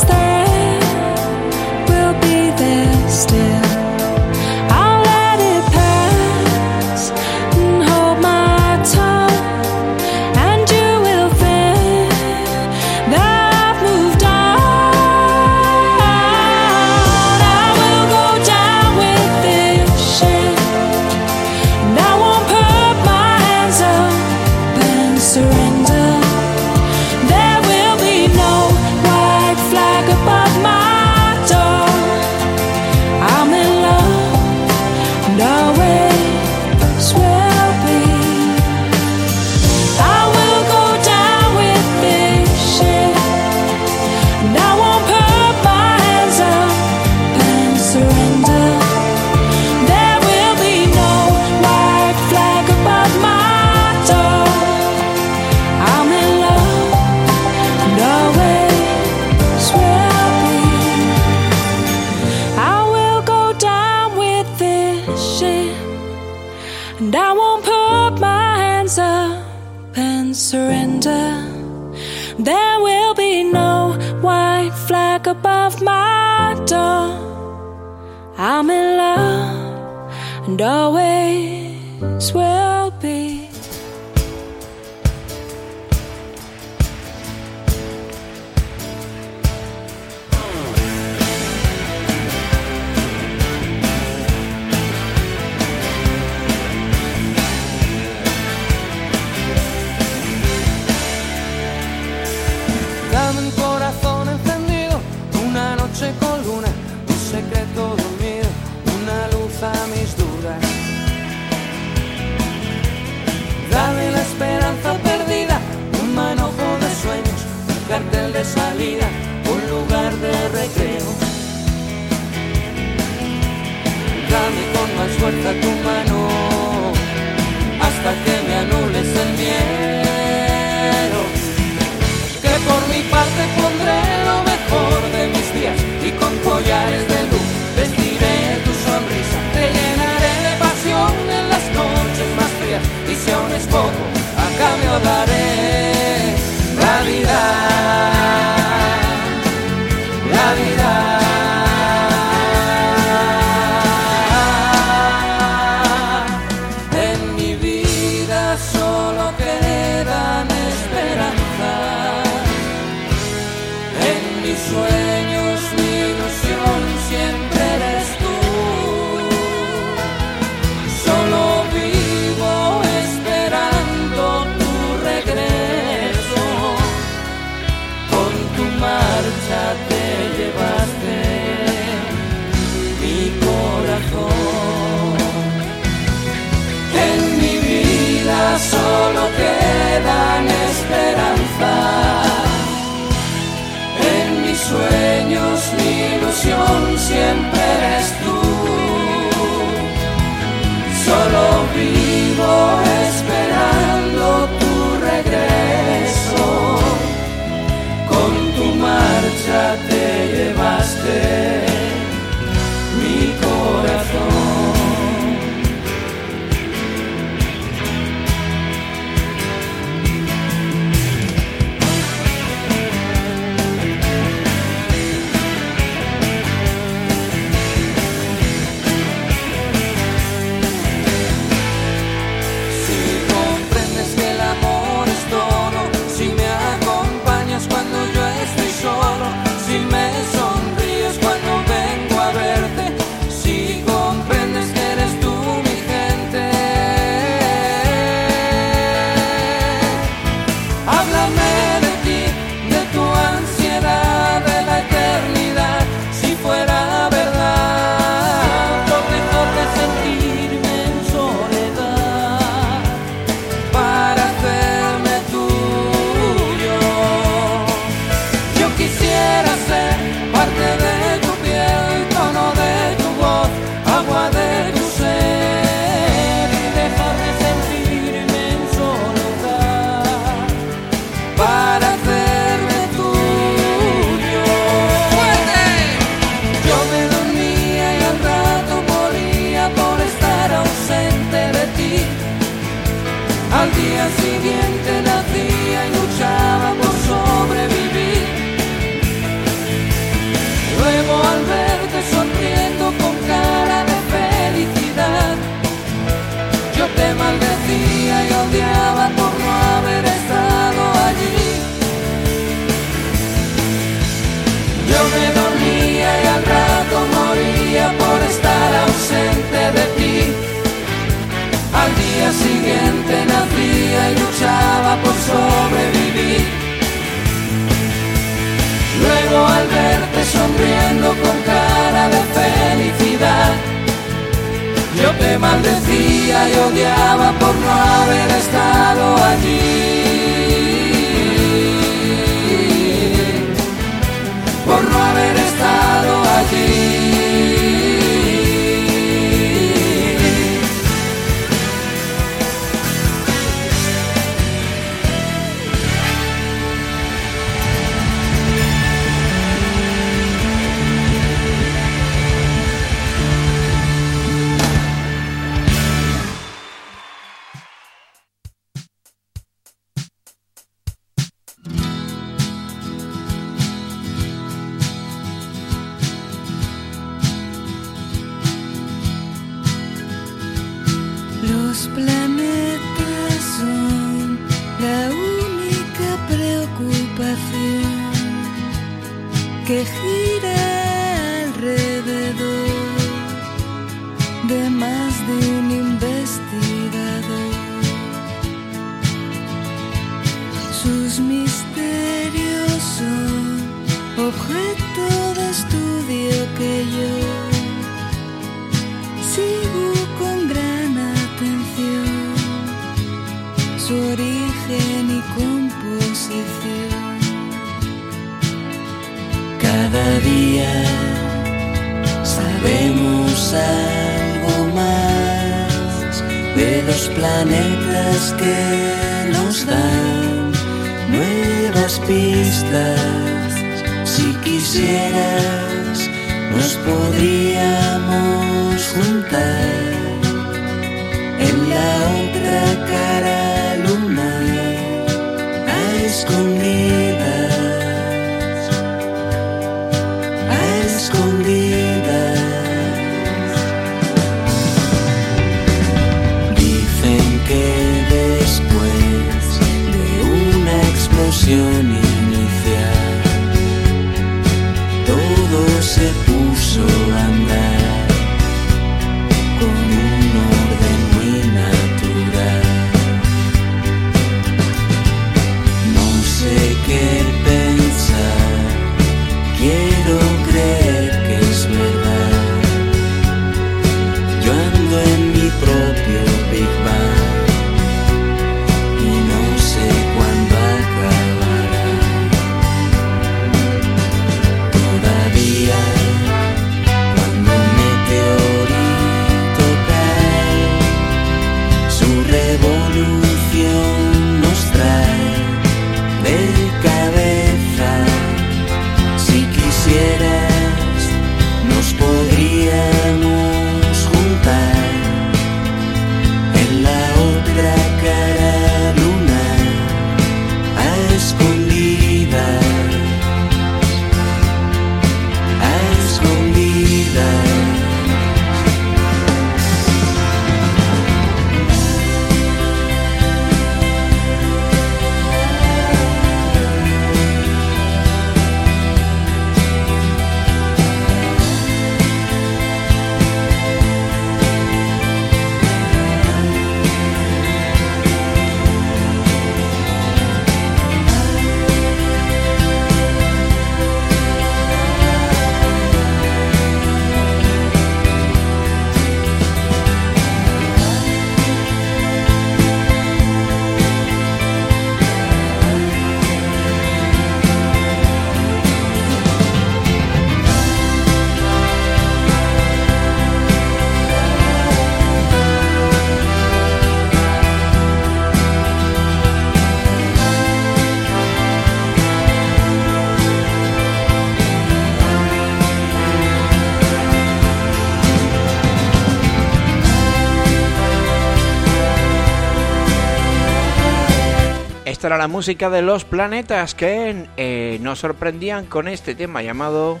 Esta 594.98 595.16
la 595.16 595.28
música 595.28 595.70
de 595.70 595.80
los 595.80 596.04
planetas 596.04 596.74
que 596.74 597.28
eh, 597.36 597.78
nos 597.80 598.00
sorprendían 598.00 598.66
con 598.66 598.88
este 598.88 599.14
tema 599.14 599.42
llamado 599.42 600.00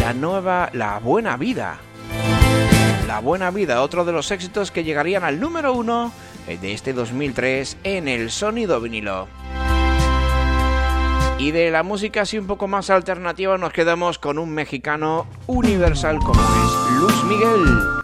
La 0.00 0.14
nueva, 0.14 0.70
la 0.72 0.98
buena 0.98 1.36
vida. 1.36 1.76
La 3.06 3.20
buena 3.20 3.50
vida, 3.50 3.82
otro 3.82 4.06
de 4.06 4.12
los 4.12 4.30
éxitos 4.30 4.70
que 4.70 4.82
llegarían 4.82 5.24
al 5.24 5.40
número 5.40 5.74
uno 5.74 6.10
eh, 6.48 6.56
de 6.56 6.72
este 6.72 6.94
2003 6.94 7.76
en 7.84 8.08
el 8.08 8.30
sonido 8.30 8.80
vinilo. 8.80 9.28
Y 11.38 11.50
de 11.50 11.70
la 11.70 11.82
música 11.82 12.22
así 12.22 12.38
un 12.38 12.46
poco 12.46 12.68
más 12.68 12.88
alternativa 12.88 13.58
nos 13.58 13.74
quedamos 13.74 14.18
con 14.18 14.38
un 14.38 14.54
mexicano 14.54 15.26
universal 15.46 16.18
como 16.18 16.40
es 16.40 16.98
Luis 16.98 17.24
Miguel. 17.24 18.02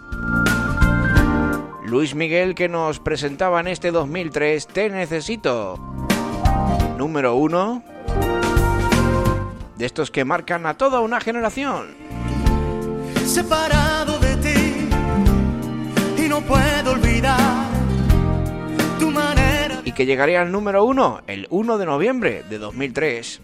Luis 1.89 2.14
Miguel 2.14 2.55
que 2.55 2.68
nos 2.68 2.99
presentaba 2.99 3.61
en 3.61 3.68
este 3.68 3.91
2003 3.91 4.66
Te 4.66 4.91
Necesito. 4.91 5.78
Número 6.99 7.34
uno 7.34 7.82
de 9.74 9.86
estos 9.86 10.11
que 10.11 10.26
marcan 10.26 10.66
a 10.66 10.74
toda 10.74 11.01
una 11.01 11.18
generación. 11.18 11.95
Separado 13.24 14.18
de 14.18 14.36
ti 14.36 16.22
y 16.22 16.28
no 16.28 16.43
puedo 16.43 16.93
olvidar 16.93 17.64
tu 18.99 19.11
manera. 19.11 19.80
Y 19.82 19.93
que 19.93 20.05
llegaría 20.05 20.43
al 20.43 20.53
número 20.53 20.84
uno 20.84 21.22
el 21.26 21.47
1 21.49 21.78
de 21.78 21.86
noviembre 21.86 22.45
de 22.51 22.59
2003. 22.59 23.41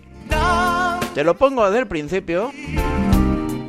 Te 1.14 1.24
lo 1.24 1.38
pongo 1.38 1.64
desde 1.64 1.78
el 1.78 1.86
principio. 1.86 2.52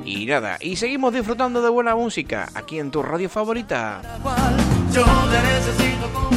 Y 0.04 0.26
nada, 0.26 0.58
y 0.60 0.76
seguimos 0.76 1.14
disfrutando 1.14 1.62
de 1.62 1.70
buena 1.70 1.96
música 1.96 2.50
aquí 2.56 2.78
en 2.78 2.92
tu 2.92 3.02
radio 3.02 3.30
favorita. 3.30 4.02
Yo 4.96 5.04
te 5.04 5.42
necesito 5.42 6.10
como 6.14 6.30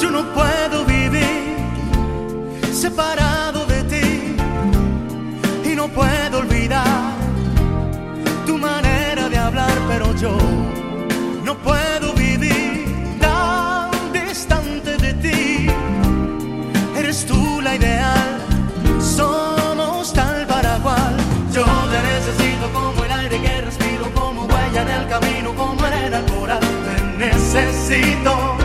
Yo 0.00 0.10
no 0.10 0.24
puedo 0.34 0.84
vivir 0.86 1.56
separado 2.72 3.64
de 3.66 3.84
ti 3.84 4.36
y 5.70 5.76
no 5.76 5.86
puedo 5.86 6.40
olvidar 6.40 6.84
tu 8.44 8.58
manera 8.58 9.28
de 9.28 9.38
hablar, 9.38 9.78
pero 9.86 10.12
yo 10.16 10.49
necesito 27.90 28.56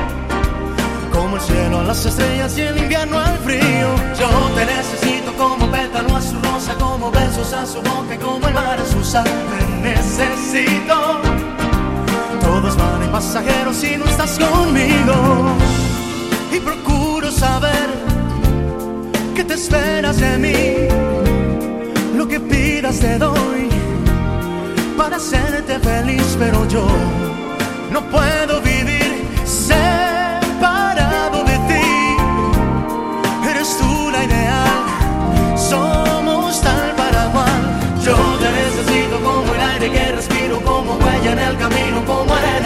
como 1.11 1.38
el 1.38 1.41
cielo 1.41 1.80
a 1.80 1.84
las 1.84 2.05
estrellas 2.05 2.57
y 2.57 2.61
el 2.61 2.78
invierno 2.78 3.19
al 3.19 3.38
frío. 3.39 3.95
Yo 4.19 4.28
te 4.55 4.65
necesito 4.65 5.34
como 5.36 5.69
pétalo 5.71 6.15
a 6.15 6.21
su 6.21 6.39
rosa, 6.41 6.76
como 6.76 7.11
besos 7.11 7.51
a 7.53 7.65
su 7.65 7.82
boca, 7.82 8.17
como 8.21 8.47
el 8.47 8.53
mar 8.53 8.80
a 8.80 8.86
su 8.86 9.03
sal. 9.03 9.23
Te 9.23 9.89
necesito. 9.89 11.21
Todos 12.41 12.78
van 12.78 13.03
y 13.03 13.07
pasajeros 13.07 13.76
si 13.76 13.97
no 13.97 14.05
estás 14.05 14.38
conmigo. 14.38 15.55
Y 16.51 16.59
procuro 16.59 17.32
saber 17.32 17.89
qué 19.36 19.43
te 19.43 19.55
esperas 19.55 20.17
de 20.17 20.38
mí. 20.38 22.17
Lo 22.17 22.28
que 22.28 22.39
pidas 22.39 22.99
te 22.99 23.17
doy 23.17 23.69
para 24.95 25.17
hacerte 25.17 25.80
feliz, 25.80 26.38
pero 26.39 26.67
yo 26.67 26.88
no 27.91 28.01
puedo 28.11 28.61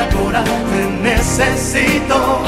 Te 0.07 0.85
necesito. 1.01 2.41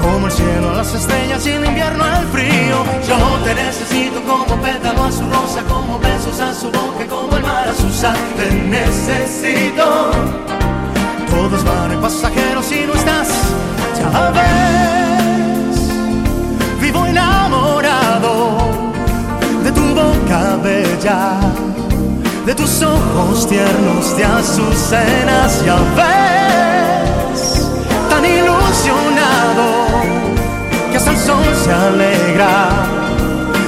Como 0.00 0.26
el 0.26 0.32
cielo 0.32 0.70
a 0.70 0.76
las 0.76 0.94
estrellas 0.94 1.44
y 1.46 1.50
el 1.50 1.64
invierno 1.64 2.04
al 2.04 2.26
frío. 2.28 2.84
Yo 3.08 3.16
te 3.44 3.54
necesito 3.54 4.22
como 4.22 4.60
pétalo 4.62 5.04
a 5.04 5.12
su 5.12 5.28
rosa, 5.28 5.62
como 5.68 5.98
besos 5.98 6.40
a 6.40 6.54
su 6.54 6.66
boca, 6.66 7.06
como 7.08 7.36
el 7.36 7.42
mar 7.42 7.68
a 7.68 7.74
su 7.74 7.90
sal. 7.90 8.16
Te 8.36 8.50
necesito. 8.54 10.10
Todos 11.28 11.64
van 11.64 11.92
en 11.92 12.00
pasajeros 12.00 12.70
y 12.72 12.86
no 12.86 12.94
estás, 12.94 13.28
ya 13.98 14.30
ves. 14.30 15.78
Vivo 16.80 17.06
enamorado 17.06 18.58
de 19.64 19.72
tu 19.72 19.82
boca 19.94 20.56
bella, 20.62 21.40
de 22.48 22.54
tus 22.54 22.80
ojos 22.80 23.46
tiernos 23.46 24.16
de 24.16 24.24
azucenas, 24.24 25.62
ya 25.66 25.76
ves. 25.98 27.68
Tan 28.08 28.24
ilusionado 28.24 29.66
que 30.90 30.96
hasta 30.96 31.10
el 31.10 31.18
sol 31.18 31.44
se 31.62 31.70
alegra 31.70 32.70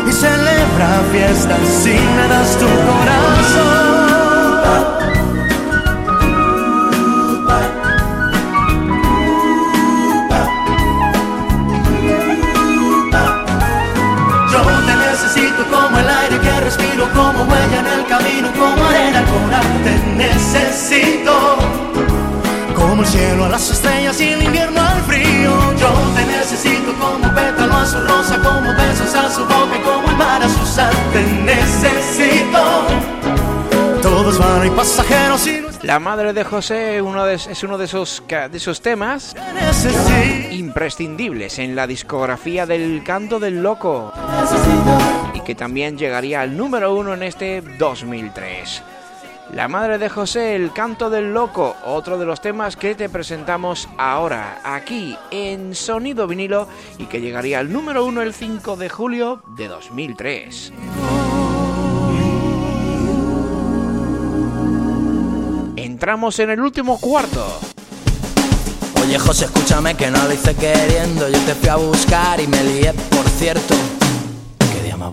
y 0.09 0.13
celebra 0.13 1.03
fiestas 1.13 1.61
si 1.83 1.91
me 1.91 2.29
das 2.29 2.57
tu 2.57 2.65
corazón. 2.65 4.10
Como 17.21 17.45
huella 17.45 17.81
en 17.81 17.87
el 17.87 18.07
camino, 18.07 18.49
como 18.59 18.81
arena 18.89 19.19
al 19.19 19.27
coral. 19.27 19.69
Te 19.85 19.95
necesito 20.25 21.35
como 22.75 23.03
el 23.03 23.09
cielo 23.09 23.45
a 23.45 23.49
las 23.51 23.71
estrellas 23.71 24.19
y 24.21 24.29
el 24.31 24.43
invierno 24.43 24.81
al 24.81 25.03
frío. 25.03 25.53
Yo 25.83 25.91
te 26.17 26.25
necesito 26.25 26.91
como 26.99 27.27
pétalo 27.35 27.75
a 27.75 27.87
su 27.87 27.99
rosa, 28.01 28.37
como 28.43 28.69
besos 28.73 29.15
a 29.15 29.31
su 29.31 29.43
boca 29.43 29.77
como 29.85 30.09
el 30.09 30.17
mar 30.17 30.40
Pasajeros 34.69 35.47
y 35.47 35.61
no 35.61 35.69
La 35.83 35.99
madre 35.99 36.33
de 36.35 36.45
José 36.45 37.01
uno 37.01 37.25
de- 37.25 37.35
es 37.35 37.63
uno 37.65 37.79
de 37.79 37.87
esos, 37.87 38.23
de 38.29 38.51
esos 38.57 38.83
temas 38.83 39.35
imprescindibles 40.51 41.59
en 41.59 41.75
la 41.75 41.87
discografía 41.87 42.67
del 42.67 43.03
canto 43.03 43.39
del 43.41 43.63
loco 43.63 44.13
y 45.35 45.41
que 45.41 45.55
también 45.55 45.97
llegaría 45.97 46.43
al 46.43 46.57
número 46.57 46.95
uno 46.95 47.15
en 47.15 47.23
este 47.23 47.63
2003. 47.79 48.83
La 49.55 49.67
madre 49.67 49.99
de 49.99 50.09
José, 50.09 50.55
el 50.55 50.73
canto 50.73 51.11
del 51.11 51.33
loco, 51.35 51.75
otro 51.85 52.19
de 52.19 52.27
los 52.27 52.41
temas 52.41 52.77
que 52.77 52.95
te 52.95 53.09
presentamos 53.09 53.89
ahora, 53.99 54.61
aquí 54.63 55.17
en 55.31 55.75
Sonido 55.75 56.27
Vinilo 56.27 56.69
y 56.99 57.07
que 57.07 57.21
llegaría 57.21 57.59
al 57.59 57.73
número 57.73 58.05
uno 58.05 58.21
el 58.23 58.33
5 58.35 58.77
de 58.77 58.89
julio 58.89 59.43
de 59.57 59.69
2003. 59.69 60.73
Entramos 66.01 66.39
en 66.39 66.49
el 66.49 66.61
último 66.63 66.99
cuarto. 66.99 67.61
Oye 69.03 69.19
José, 69.19 69.45
escúchame 69.45 69.95
que 69.97 70.11
no 70.11 70.25
lo 70.25 70.33
hice 70.33 70.55
queriendo. 70.55 71.29
Yo 71.29 71.39
te 71.41 71.55
fui 71.55 71.69
a 71.69 71.77
buscar 71.77 72.41
y 72.41 72.47
me 72.47 72.65
lié, 72.65 72.95
por 72.95 73.29
cierto. 73.29 73.75
Qué 74.73 74.83
día 74.83 74.97
más 74.97 75.13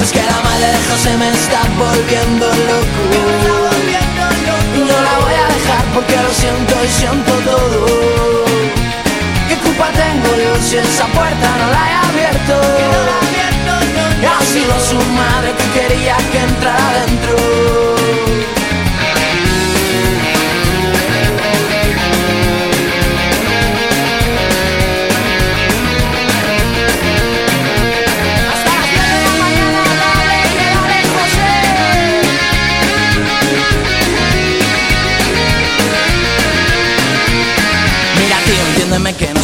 es 0.00 0.12
que 0.12 0.22
la 0.22 0.40
madre 0.42 0.66
de 0.66 0.80
José 0.90 1.16
me 1.16 1.28
está 1.30 1.62
volviendo 1.78 2.46
loco. 2.46 3.02
Y 4.74 4.80
no 4.80 5.00
la 5.00 5.18
voy 5.24 5.34
a 5.34 5.46
dejar 5.56 5.84
porque 5.94 6.16
lo 6.16 6.32
siento 6.32 6.74
y 6.84 6.88
siento 6.88 7.32
todo. 7.44 7.86
¿Qué 9.48 9.56
culpa 9.56 9.88
tengo 9.92 10.36
yo 10.36 10.62
si 10.62 10.76
esa 10.76 11.06
puerta 11.06 11.48
no 11.60 11.66
la 11.70 11.82
he 11.90 11.94
abierto? 12.08 12.54
Ha 14.26 14.44
sido 14.44 14.74
su 14.80 14.96
madre 15.12 15.54
que 15.58 15.80
quería 15.80 16.16
que 16.30 16.38
entrara 16.38 16.88
adentro 16.90 17.95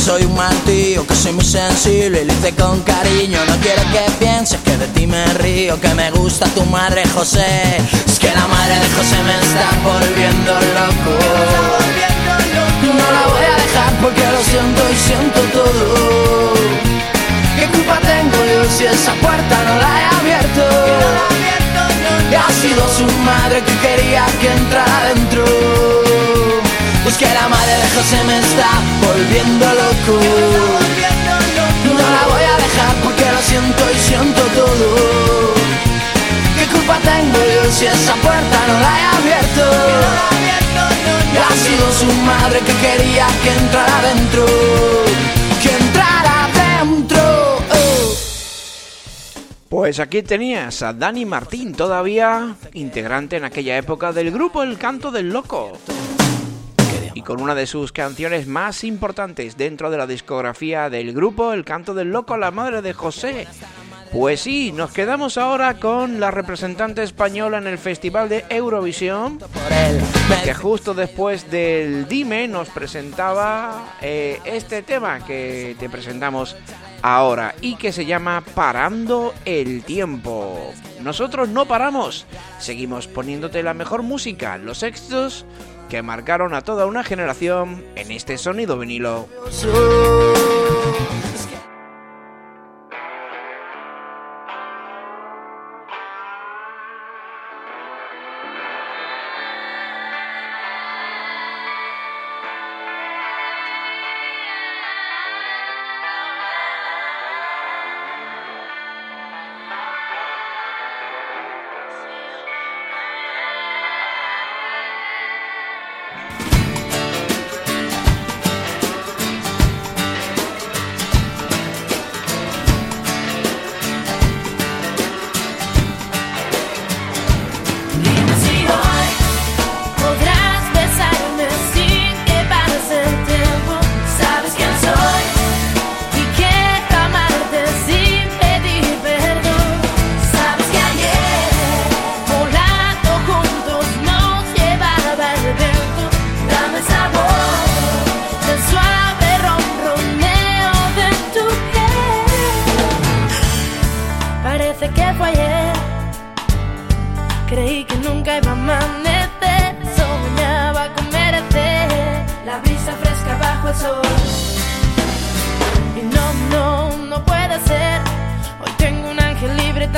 soy 0.02 0.24
un 0.24 0.34
mal 0.34 0.54
tío 0.66 1.06
Que 1.06 1.14
soy 1.14 1.32
muy 1.32 1.44
sensible 1.44 2.22
y 2.22 2.24
lo 2.24 2.32
hice 2.32 2.52
con 2.54 2.80
cariño. 2.80 3.38
No 3.46 3.56
quiero 3.56 3.82
que 3.92 4.04
pienses 4.18 4.58
que 4.64 4.76
de 4.76 4.86
ti 4.88 5.06
me 5.06 5.24
río 5.34 5.80
Que 5.80 5.94
me 5.94 6.10
gusta 6.10 6.46
tu 6.46 6.64
madre 6.64 7.02
José. 7.14 7.78
Es 8.06 8.18
que 8.18 8.30
la 8.34 8.46
madre 8.46 8.74
de 8.74 8.88
José 8.96 9.18
me 9.28 9.36
está 9.46 9.68
volviendo 9.84 10.52
loco. 10.78 11.14
No 12.82 13.10
la 13.10 13.26
voy 13.32 13.44
a 13.44 13.56
dejar 13.64 13.92
porque 14.02 14.24
lo 14.34 14.42
siento 14.42 14.82
y 14.92 14.96
siento 14.96 15.40
todo. 15.58 16.54
¿Qué 17.56 17.66
culpa 17.66 17.98
tengo 18.00 18.38
yo 18.52 18.70
si 18.70 18.84
esa 18.84 19.14
puerta 19.14 19.56
no 19.68 19.74
la 19.78 19.92
he 20.00 20.04
abierto? 20.20 20.64
Y 22.30 22.34
ha 22.34 22.48
sido 22.60 22.82
su 22.88 23.06
madre 23.22 23.62
que 23.62 23.74
quería 23.86 24.26
que 24.40 24.52
entrara 24.52 24.98
adentro 24.98 25.91
pues 27.12 27.28
que 27.28 27.34
la 27.34 27.48
madre 27.48 27.74
de 27.74 27.88
José 27.90 28.24
me 28.24 28.38
está 28.38 28.68
volviendo 29.06 29.66
loco 29.66 30.20
No 31.84 32.10
la 32.10 32.26
voy 32.28 32.42
a 32.42 32.56
dejar 32.56 32.94
porque 33.02 33.24
lo 33.30 33.40
siento 33.42 33.84
y 33.90 33.98
siento 33.98 34.42
todo 34.54 35.54
¿Qué 36.58 36.66
culpa 36.72 36.98
tengo 36.98 37.38
yo 37.38 37.70
si 37.72 37.86
esa 37.86 38.14
puerta 38.14 38.66
no 38.68 38.80
la 38.80 38.98
he 38.98 39.04
abierto? 39.18 39.64
Ha 41.50 41.54
sido 41.54 41.92
su 41.92 42.06
madre 42.22 42.60
que 42.60 42.74
quería 42.74 43.26
que 43.42 43.50
entrara 43.50 43.98
adentro 43.98 44.46
Que 45.62 45.70
entrara 45.84 46.44
adentro. 46.44 47.42
Pues 49.68 50.00
aquí 50.00 50.22
tenías 50.22 50.82
a 50.82 50.92
Dani 50.92 51.24
Martín, 51.24 51.72
todavía 51.72 52.56
integrante 52.74 53.38
en 53.38 53.44
aquella 53.44 53.78
época 53.78 54.12
del 54.12 54.30
grupo 54.30 54.62
El 54.62 54.76
Canto 54.76 55.10
del 55.10 55.30
Loco. 55.30 55.78
Con 57.24 57.40
una 57.40 57.54
de 57.54 57.66
sus 57.66 57.92
canciones 57.92 58.46
más 58.46 58.82
importantes 58.84 59.56
dentro 59.56 59.90
de 59.90 59.98
la 59.98 60.06
discografía 60.06 60.90
del 60.90 61.12
grupo 61.12 61.52
El 61.52 61.64
Canto 61.64 61.94
del 61.94 62.10
Loco, 62.10 62.36
la 62.36 62.50
madre 62.50 62.82
de 62.82 62.92
José. 62.92 63.46
Pues 64.12 64.40
sí, 64.40 64.72
nos 64.72 64.92
quedamos 64.92 65.38
ahora 65.38 65.78
con 65.78 66.20
la 66.20 66.30
representante 66.30 67.02
española 67.02 67.58
en 67.58 67.66
el 67.66 67.78
Festival 67.78 68.28
de 68.28 68.44
Eurovisión, 68.50 69.38
que 70.44 70.52
justo 70.52 70.94
después 70.94 71.50
del 71.50 72.06
Dime 72.08 72.48
nos 72.48 72.68
presentaba 72.68 73.96
eh, 74.02 74.40
este 74.44 74.82
tema 74.82 75.24
que 75.24 75.76
te 75.78 75.88
presentamos 75.88 76.56
ahora 77.02 77.54
y 77.60 77.76
que 77.76 77.92
se 77.92 78.04
llama 78.04 78.42
Parando 78.54 79.32
el 79.44 79.82
Tiempo. 79.82 80.72
Nosotros 81.00 81.48
no 81.48 81.66
paramos, 81.66 82.26
seguimos 82.58 83.06
poniéndote 83.08 83.62
la 83.62 83.74
mejor 83.74 84.02
música, 84.02 84.58
los 84.58 84.82
éxitos 84.82 85.46
que 85.92 86.00
marcaron 86.00 86.54
a 86.54 86.62
toda 86.62 86.86
una 86.86 87.04
generación 87.04 87.84
en 87.96 88.12
este 88.12 88.38
sonido 88.38 88.78
vinilo. 88.78 89.28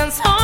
dance 0.05 0.34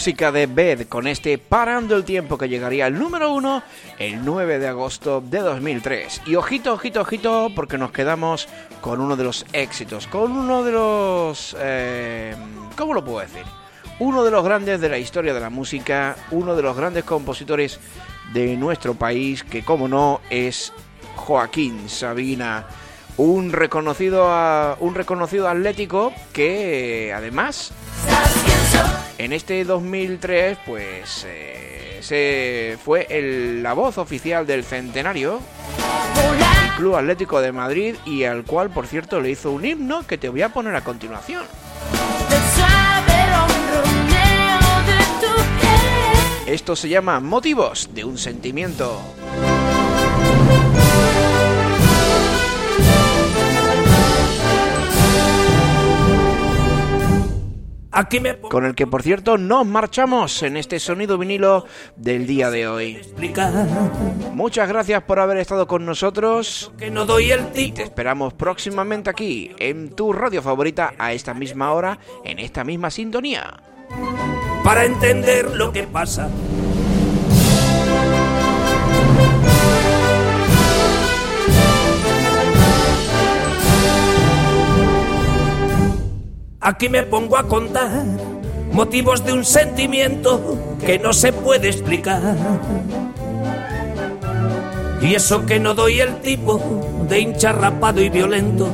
música 0.00 0.32
de 0.32 0.46
Bed 0.46 0.88
con 0.88 1.06
este 1.06 1.36
Parando 1.36 1.94
el 1.94 2.04
Tiempo 2.04 2.38
que 2.38 2.48
llegaría 2.48 2.86
al 2.86 2.98
número 2.98 3.34
uno 3.34 3.62
el 3.98 4.24
9 4.24 4.58
de 4.58 4.66
agosto 4.66 5.20
de 5.20 5.40
2003. 5.40 6.22
Y 6.24 6.36
ojito, 6.36 6.72
ojito, 6.72 7.02
ojito, 7.02 7.48
porque 7.54 7.76
nos 7.76 7.92
quedamos 7.92 8.48
con 8.80 8.98
uno 9.02 9.14
de 9.14 9.24
los 9.24 9.44
éxitos, 9.52 10.06
con 10.06 10.32
uno 10.32 10.64
de 10.64 10.72
los... 10.72 11.54
Eh, 11.60 12.34
¿Cómo 12.78 12.94
lo 12.94 13.04
puedo 13.04 13.20
decir? 13.20 13.42
Uno 13.98 14.24
de 14.24 14.30
los 14.30 14.42
grandes 14.42 14.80
de 14.80 14.88
la 14.88 14.96
historia 14.96 15.34
de 15.34 15.40
la 15.40 15.50
música, 15.50 16.16
uno 16.30 16.56
de 16.56 16.62
los 16.62 16.74
grandes 16.74 17.04
compositores 17.04 17.78
de 18.32 18.56
nuestro 18.56 18.94
país, 18.94 19.44
que 19.44 19.62
como 19.62 19.86
no 19.86 20.22
es 20.30 20.72
Joaquín 21.14 21.90
Sabina 21.90 22.64
un 23.18 23.52
reconocido, 23.52 24.78
un 24.80 24.94
reconocido 24.94 25.46
atlético 25.46 26.14
que 26.32 27.12
además 27.14 27.74
en 29.24 29.32
este 29.32 29.64
2003 29.64 30.58
pues 30.64 31.24
eh, 31.28 31.98
se 32.00 32.78
fue 32.82 33.06
el- 33.10 33.62
la 33.62 33.74
voz 33.74 33.98
oficial 33.98 34.46
del 34.46 34.64
centenario 34.64 35.40
del 36.14 36.70
Club 36.76 36.96
Atlético 36.96 37.40
de 37.40 37.52
Madrid 37.52 37.96
y 38.06 38.24
al 38.24 38.44
cual 38.44 38.70
por 38.70 38.86
cierto 38.86 39.20
le 39.20 39.30
hizo 39.30 39.50
un 39.52 39.64
himno 39.64 40.06
que 40.06 40.16
te 40.18 40.28
voy 40.28 40.42
a 40.42 40.48
poner 40.50 40.74
a 40.74 40.82
continuación. 40.82 41.44
Esto 46.46 46.74
se 46.74 46.88
llama 46.88 47.20
Motivos 47.20 47.90
de 47.94 48.04
un 48.04 48.18
sentimiento. 48.18 49.00
Aquí 57.92 58.20
me 58.20 58.34
pongo 58.34 58.50
con 58.50 58.64
el 58.64 58.74
que 58.74 58.86
por 58.86 59.02
cierto 59.02 59.36
nos 59.36 59.66
marchamos 59.66 60.42
en 60.42 60.56
este 60.56 60.78
sonido 60.78 61.18
vinilo 61.18 61.66
del 61.96 62.26
día 62.26 62.50
de 62.50 62.68
hoy. 62.68 63.00
Muchas 64.32 64.68
gracias 64.68 65.02
por 65.02 65.18
haber 65.18 65.38
estado 65.38 65.66
con 65.66 65.84
nosotros. 65.84 66.72
Y 67.54 67.72
te 67.72 67.82
esperamos 67.82 68.34
próximamente 68.34 69.10
aquí, 69.10 69.50
en 69.58 69.90
tu 69.90 70.12
radio 70.12 70.40
favorita, 70.40 70.94
a 70.98 71.12
esta 71.12 71.34
misma 71.34 71.72
hora, 71.72 71.98
en 72.24 72.38
esta 72.38 72.62
misma 72.64 72.90
sintonía. 72.90 73.62
para 74.62 74.84
entender 74.84 75.50
lo 75.56 75.72
que 75.72 75.84
pasa. 75.84 76.28
Aquí 86.62 86.90
me 86.90 87.04
pongo 87.04 87.38
a 87.38 87.44
contar 87.44 88.04
motivos 88.72 89.24
de 89.24 89.32
un 89.32 89.46
sentimiento 89.46 90.58
que 90.84 90.98
no 90.98 91.14
se 91.14 91.32
puede 91.32 91.68
explicar. 91.68 92.20
Y 95.00 95.14
eso 95.14 95.46
que 95.46 95.58
no 95.58 95.72
doy 95.72 96.00
el 96.00 96.16
tipo 96.20 96.60
de 97.08 97.20
hincha 97.20 97.52
rapado 97.52 98.02
y 98.02 98.10
violento, 98.10 98.68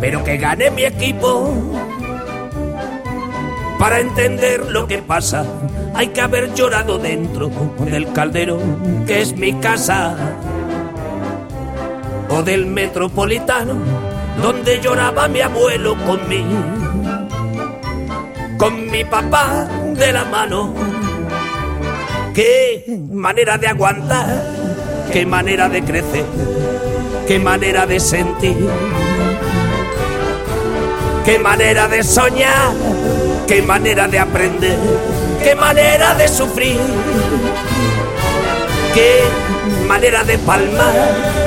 pero 0.00 0.24
que 0.24 0.36
gane 0.36 0.72
mi 0.72 0.82
equipo. 0.82 1.54
Para 3.78 4.00
entender 4.00 4.66
lo 4.72 4.88
que 4.88 4.98
pasa, 4.98 5.46
hay 5.94 6.08
que 6.08 6.22
haber 6.22 6.54
llorado 6.54 6.98
dentro 6.98 7.52
del 7.88 8.12
caldero 8.12 8.58
que 9.06 9.20
es 9.20 9.36
mi 9.36 9.52
casa. 9.54 10.16
O 12.30 12.42
del 12.42 12.66
metropolitano, 12.66 13.76
donde 14.42 14.80
lloraba 14.80 15.28
mi 15.28 15.40
abuelo 15.40 15.96
conmigo. 16.04 16.62
Con 18.58 18.90
mi 18.90 19.04
papá 19.04 19.68
de 19.94 20.12
la 20.12 20.24
mano. 20.24 20.74
Qué 22.34 22.84
manera 23.10 23.56
de 23.56 23.68
aguantar, 23.68 24.44
qué 25.12 25.24
manera 25.24 25.68
de 25.68 25.82
crecer, 25.82 26.26
qué 27.26 27.38
manera 27.38 27.86
de 27.86 27.98
sentir. 27.98 28.68
Qué 31.26 31.40
manera 31.40 31.88
de 31.88 32.04
soñar, 32.04 32.72
qué 33.48 33.60
manera 33.60 34.06
de 34.06 34.16
aprender, 34.16 34.78
qué 35.42 35.56
manera 35.56 36.14
de 36.14 36.28
sufrir, 36.28 36.78
qué 38.94 39.22
manera 39.86 40.24
de 40.24 40.38
palmar, 40.38 40.94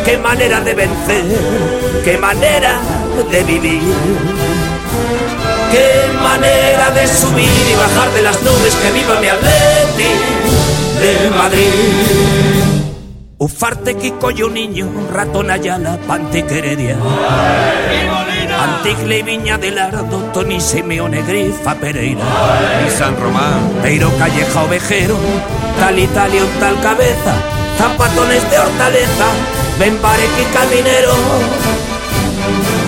qué 0.06 0.18
manera 0.18 0.62
de 0.62 0.74
vencer, 0.74 1.26
qué 2.04 2.18
manera 2.18 2.80
de 3.32 3.44
vivir, 3.44 3.82
qué 5.72 6.20
manera 6.22 6.90
de 6.92 7.08
subir 7.08 7.50
y 7.72 7.76
bajar 7.76 8.12
de 8.14 8.22
las 8.22 8.42
nubes, 8.42 8.76
que 8.76 8.92
viva 8.92 9.20
mi 9.20 9.28
Atleti 9.28 10.10
de 11.00 11.30
Madrid. 11.38 12.80
Ufarte 13.38 13.96
Kiko 13.96 14.32
y 14.32 14.44
un 14.44 14.54
niño, 14.54 14.90
ratón 15.14 15.50
Ayala, 15.50 15.98
Pantiqueredia. 16.08 16.98
Antigle 18.60 19.20
y 19.20 19.24
Viña 19.24 19.58
del 19.58 19.80
Ardo, 19.80 20.18
Tony 20.34 20.60
Simeone, 20.60 21.22
Grifa 21.22 21.76
Pereira. 21.76 22.22
Y 22.86 22.90
San 22.90 23.16
Román. 23.16 23.80
Peiro 23.82 24.12
Calleja 24.18 24.64
Ovejero, 24.64 25.16
tal 25.80 25.98
Italia 25.98 26.42
tal 26.60 26.82
cabeza, 26.82 27.36
zapatones 27.80 28.44
de 28.52 28.60
hortaleza, 28.60 29.28
Benbarek 29.80 30.32
y 30.38 30.44
Caminero. 30.54 31.14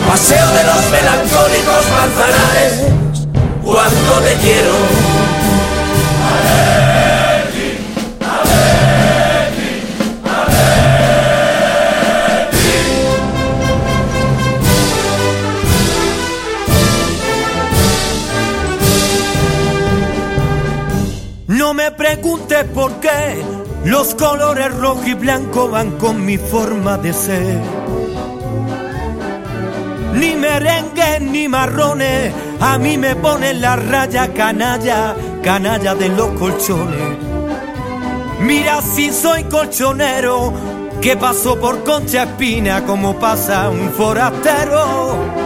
Paseo 0.05 0.47
de 0.51 0.63
los 0.65 0.91
melancólicos 0.91 1.83
manzanares, 1.95 2.73
cuando 3.63 4.19
te 4.19 4.35
quiero. 4.43 5.10
Colores 24.15 24.73
rojo 24.75 25.05
y 25.05 25.13
blanco 25.13 25.69
van 25.69 25.91
con 25.97 26.25
mi 26.25 26.37
forma 26.37 26.97
de 26.97 27.13
ser. 27.13 27.61
Ni 30.13 30.35
merengue 30.35 31.19
ni 31.21 31.47
marrones, 31.47 32.33
a 32.59 32.77
mí 32.77 32.97
me 32.97 33.15
ponen 33.15 33.61
la 33.61 33.75
raya 33.75 34.33
canalla, 34.33 35.15
canalla 35.41 35.95
de 35.95 36.09
los 36.09 36.29
colchones. 36.39 37.17
Mira 38.41 38.81
si 38.81 39.11
soy 39.11 39.43
colchonero, 39.45 40.53
que 41.01 41.15
paso 41.17 41.59
por 41.59 41.83
Concha 41.83 42.23
Espina 42.23 42.85
como 42.85 43.19
pasa 43.19 43.69
un 43.69 43.91
forastero 43.91 45.41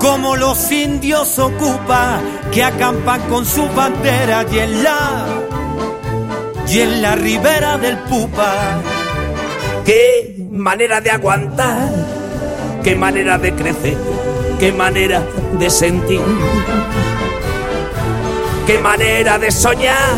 como 0.00 0.34
los 0.34 0.72
indios 0.72 1.38
ocupa 1.38 2.20
que 2.50 2.64
acampan 2.64 3.20
con 3.28 3.44
su 3.44 3.68
bandera 3.68 4.46
y 4.50 4.58
en 4.58 4.82
la 4.82 5.26
y 6.70 6.80
en 6.80 7.02
la 7.02 7.16
ribera 7.16 7.78
del 7.78 7.98
Pupa 7.98 8.80
Qué 9.84 10.36
manera 10.52 11.00
de 11.00 11.10
aguantar, 11.10 11.88
qué 12.84 12.94
manera 12.94 13.38
de 13.38 13.52
crecer, 13.54 13.96
qué 14.60 14.70
manera 14.70 15.24
de 15.58 15.68
sentir, 15.68 16.20
qué 18.66 18.78
manera 18.78 19.38
de 19.38 19.50
soñar, 19.50 20.14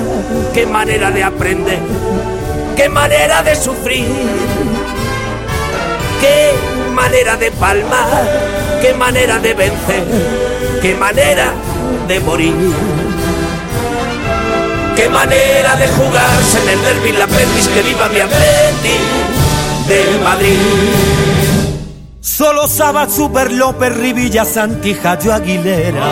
qué 0.53 0.67
manera 0.67 1.11
de 1.11 1.23
aprender, 1.23 1.79
qué 2.77 2.89
manera 2.91 3.43
de 3.43 3.55
sufrir, 3.55 4.05
qué 6.21 6.51
manera 6.93 7.37
de 7.37 7.51
palmar, 7.53 8.29
qué 8.83 8.93
manera 8.93 9.39
de 9.39 9.55
vencer, 9.55 10.05
qué 10.83 10.95
manera 10.97 11.55
de 12.09 12.21
morir. 12.21 12.92
Qué 14.97 15.09
manera 15.09 15.77
de 15.77 15.89
jugarse 15.89 16.63
en 16.63 16.69
el 16.69 16.83
derby 16.83 17.13
la 17.13 17.27
Betis, 17.27 17.69
que 17.69 17.83
viva 17.83 18.09
mi 18.09 18.21
Atleti 18.21 18.99
de 19.89 20.21
Madrid. 20.23 20.59
Solo 22.21 22.69
Saba, 22.69 23.09
Super 23.09 23.51
López, 23.53 23.95
Rivilla, 23.97 24.45
Santija, 24.45 25.19
yo 25.19 25.33
Aguilera. 25.33 26.03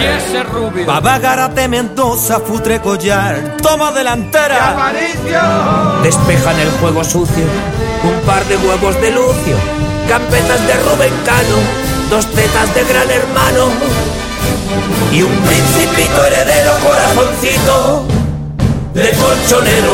¿Y 0.00 0.04
ese 0.04 0.42
rubio? 0.42 0.86
Baba 0.86 1.18
Garate, 1.18 1.68
Mendoza, 1.68 2.40
Futre 2.40 2.80
Collar, 2.80 3.56
toma 3.62 3.92
delantera. 3.92 4.92
Despejan 6.02 6.58
el 6.60 6.70
juego 6.80 7.04
sucio, 7.04 7.44
un 8.04 8.26
par 8.26 8.44
de 8.46 8.56
huevos 8.56 9.00
de 9.00 9.10
Lucio, 9.10 9.56
gambetas 10.08 10.66
de 10.66 10.74
Rubén 10.74 11.14
Cano, 11.24 11.58
dos 12.10 12.26
tetas 12.32 12.74
de 12.74 12.84
gran 12.84 13.10
hermano 13.10 14.17
y 15.12 15.22
un 15.22 15.36
principito 15.38 16.24
heredero 16.24 16.72
corazoncito 16.82 18.04
de 18.94 19.10
colchonero. 19.10 19.92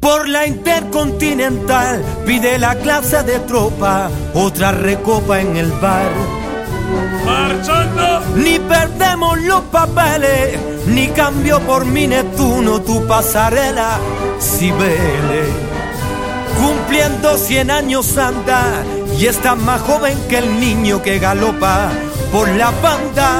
Por 0.00 0.28
la 0.28 0.46
Intercontinental 0.46 2.02
pide 2.24 2.58
la 2.58 2.74
clase 2.76 3.22
de 3.24 3.38
tropa, 3.40 4.10
otra 4.34 4.72
recopa 4.72 5.40
en 5.40 5.56
el 5.56 5.70
bar 5.72 6.37
Marchando. 7.38 8.22
Ni 8.36 8.58
perdemos 8.58 9.40
los 9.42 9.62
papeles, 9.64 10.58
ni 10.86 11.08
cambio 11.08 11.60
por 11.60 11.84
mi 11.84 12.06
Neptuno 12.06 12.80
tu 12.80 13.06
pasarela, 13.06 13.98
Cibele. 14.40 15.44
Cumpliendo 16.58 17.36
100 17.36 17.70
años 17.70 18.18
anda 18.18 18.82
y 19.16 19.26
está 19.26 19.54
más 19.54 19.80
joven 19.82 20.18
que 20.28 20.38
el 20.38 20.60
niño 20.60 21.02
que 21.02 21.18
galopa 21.18 21.90
por 22.32 22.48
la 22.48 22.70
banda. 22.82 23.30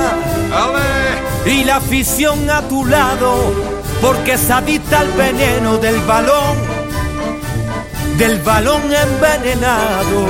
Y 1.44 1.64
la 1.64 1.76
afición 1.76 2.48
a 2.50 2.62
tu 2.62 2.84
lado, 2.84 3.52
porque 4.00 4.38
se 4.38 4.52
adicta 4.52 5.00
al 5.00 5.12
veneno 5.12 5.78
del 5.78 5.98
balón, 6.00 6.56
del 8.16 8.38
balón 8.40 8.82
envenenado. 8.82 10.26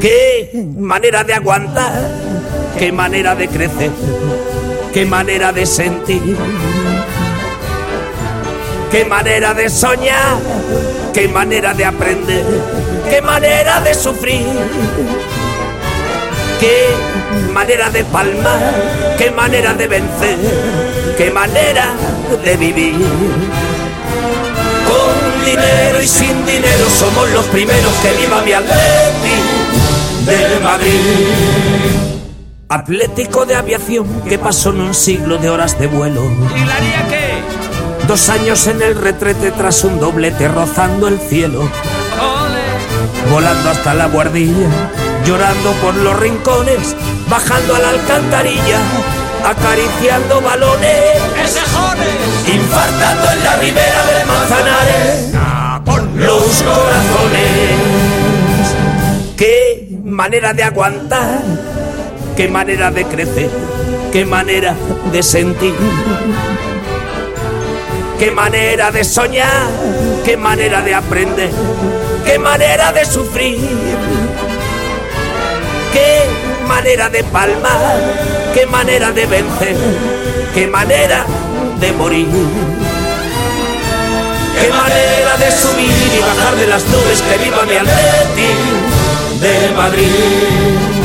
Qué 0.00 0.66
manera 0.76 1.22
de 1.24 1.34
aguantar, 1.34 2.21
qué 2.82 2.90
manera 2.90 3.36
de 3.36 3.46
crecer, 3.46 3.92
qué 4.92 5.06
manera 5.06 5.52
de 5.52 5.64
sentir, 5.66 6.36
qué 8.90 9.04
manera 9.04 9.54
de 9.54 9.70
soñar, 9.70 10.36
qué 11.14 11.28
manera 11.28 11.74
de 11.74 11.84
aprender, 11.84 12.44
qué 13.08 13.22
manera 13.22 13.80
de 13.82 13.94
sufrir, 13.94 14.48
qué 16.58 16.88
manera 17.52 17.88
de 17.88 18.02
palmar, 18.02 18.74
qué 19.16 19.30
manera 19.30 19.74
de 19.74 19.86
vencer, 19.86 20.38
qué 21.16 21.30
manera 21.30 21.86
de 22.44 22.56
vivir. 22.56 22.96
Con 24.88 25.44
dinero 25.44 26.02
y 26.02 26.08
sin 26.08 26.44
dinero 26.44 26.90
somos 26.90 27.30
los 27.30 27.44
primeros 27.44 27.92
que 28.02 28.12
viva 28.20 28.42
mi 28.42 28.52
Atleti 28.52 29.36
de 30.26 30.60
Madrid. 30.64 32.11
Atlético 32.72 33.44
de 33.44 33.54
aviación 33.54 34.22
que 34.22 34.38
pasó 34.38 34.70
en 34.70 34.80
un 34.80 34.94
siglo 34.94 35.36
de 35.36 35.50
horas 35.50 35.78
de 35.78 35.88
vuelo. 35.88 36.22
¿Y 36.56 36.64
la 36.64 36.74
haría 36.76 37.06
qué? 37.06 38.06
Dos 38.06 38.30
años 38.30 38.66
en 38.66 38.80
el 38.80 38.94
retrete 38.94 39.50
tras 39.50 39.84
un 39.84 40.00
doblete 40.00 40.48
rozando 40.48 41.06
el 41.06 41.20
cielo. 41.20 41.60
Ole. 41.60 43.30
Volando 43.30 43.68
hasta 43.68 43.92
la 43.92 44.06
guardilla, 44.06 44.70
llorando 45.26 45.72
por 45.82 45.94
los 45.96 46.18
rincones, 46.18 46.96
bajando 47.28 47.76
a 47.76 47.78
la 47.78 47.90
alcantarilla, 47.90 48.80
acariciando 49.44 50.40
balones, 50.40 51.20
¡Esejones! 51.44 52.54
infartando 52.54 53.32
en 53.32 53.44
la 53.44 53.56
ribera 53.56 54.06
del 54.06 54.26
Manzanares 54.26 55.32
los 56.16 56.62
corazones. 56.62 57.72
Qué 59.36 59.88
manera 60.04 60.52
de 60.52 60.62
aguantar, 60.62 61.42
qué 62.42 62.48
manera 62.48 62.90
de 62.90 63.04
crecer, 63.04 63.50
qué 64.10 64.24
manera 64.24 64.74
de 65.12 65.22
sentir. 65.22 65.74
Qué 68.18 68.32
manera 68.32 68.90
de 68.90 69.04
soñar, 69.04 69.70
qué 70.24 70.36
manera 70.36 70.82
de 70.82 70.92
aprender, 70.92 71.52
qué 72.26 72.40
manera 72.40 72.92
de 72.92 73.04
sufrir. 73.04 73.60
Qué 75.92 76.22
manera 76.66 77.08
de 77.10 77.22
palmar, 77.22 78.00
qué 78.52 78.66
manera 78.66 79.12
de 79.12 79.24
vencer, 79.26 79.76
qué 80.52 80.66
manera 80.66 81.24
de 81.78 81.92
morir. 81.92 82.26
Qué 84.60 84.68
manera 84.68 85.36
de 85.38 85.50
subir 85.52 86.12
y 86.18 86.20
bajar 86.20 86.56
de 86.56 86.66
las 86.66 86.84
nubes 86.86 87.22
que 87.22 87.44
viva 87.44 87.62
mi 87.66 87.76
Atleti 87.76 88.50
de 89.40 89.76
Madrid. 89.76 91.01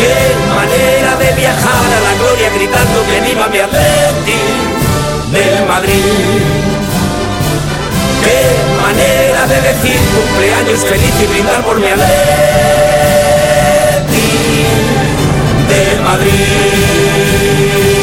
Qué 0.00 0.14
manera 0.54 1.16
de 1.16 1.32
viajar 1.40 1.86
a 1.96 2.00
la 2.06 2.14
gloria 2.20 2.48
gritando 2.54 3.04
que 3.08 3.20
viva 3.20 3.46
mi 3.48 3.58
Atleti 3.58 4.40
de 5.32 5.46
Madrid. 5.66 6.02
Qué 8.24 8.40
manera 8.82 9.46
de 9.46 9.58
decir 9.68 9.98
cumpleaños 10.14 10.80
feliz 10.84 11.14
y 11.22 11.26
brindar 11.26 11.64
por 11.64 11.76
mi 11.80 11.86
Atleti 11.86 12.16
de 15.70 15.82
Madrid. 16.02 17.95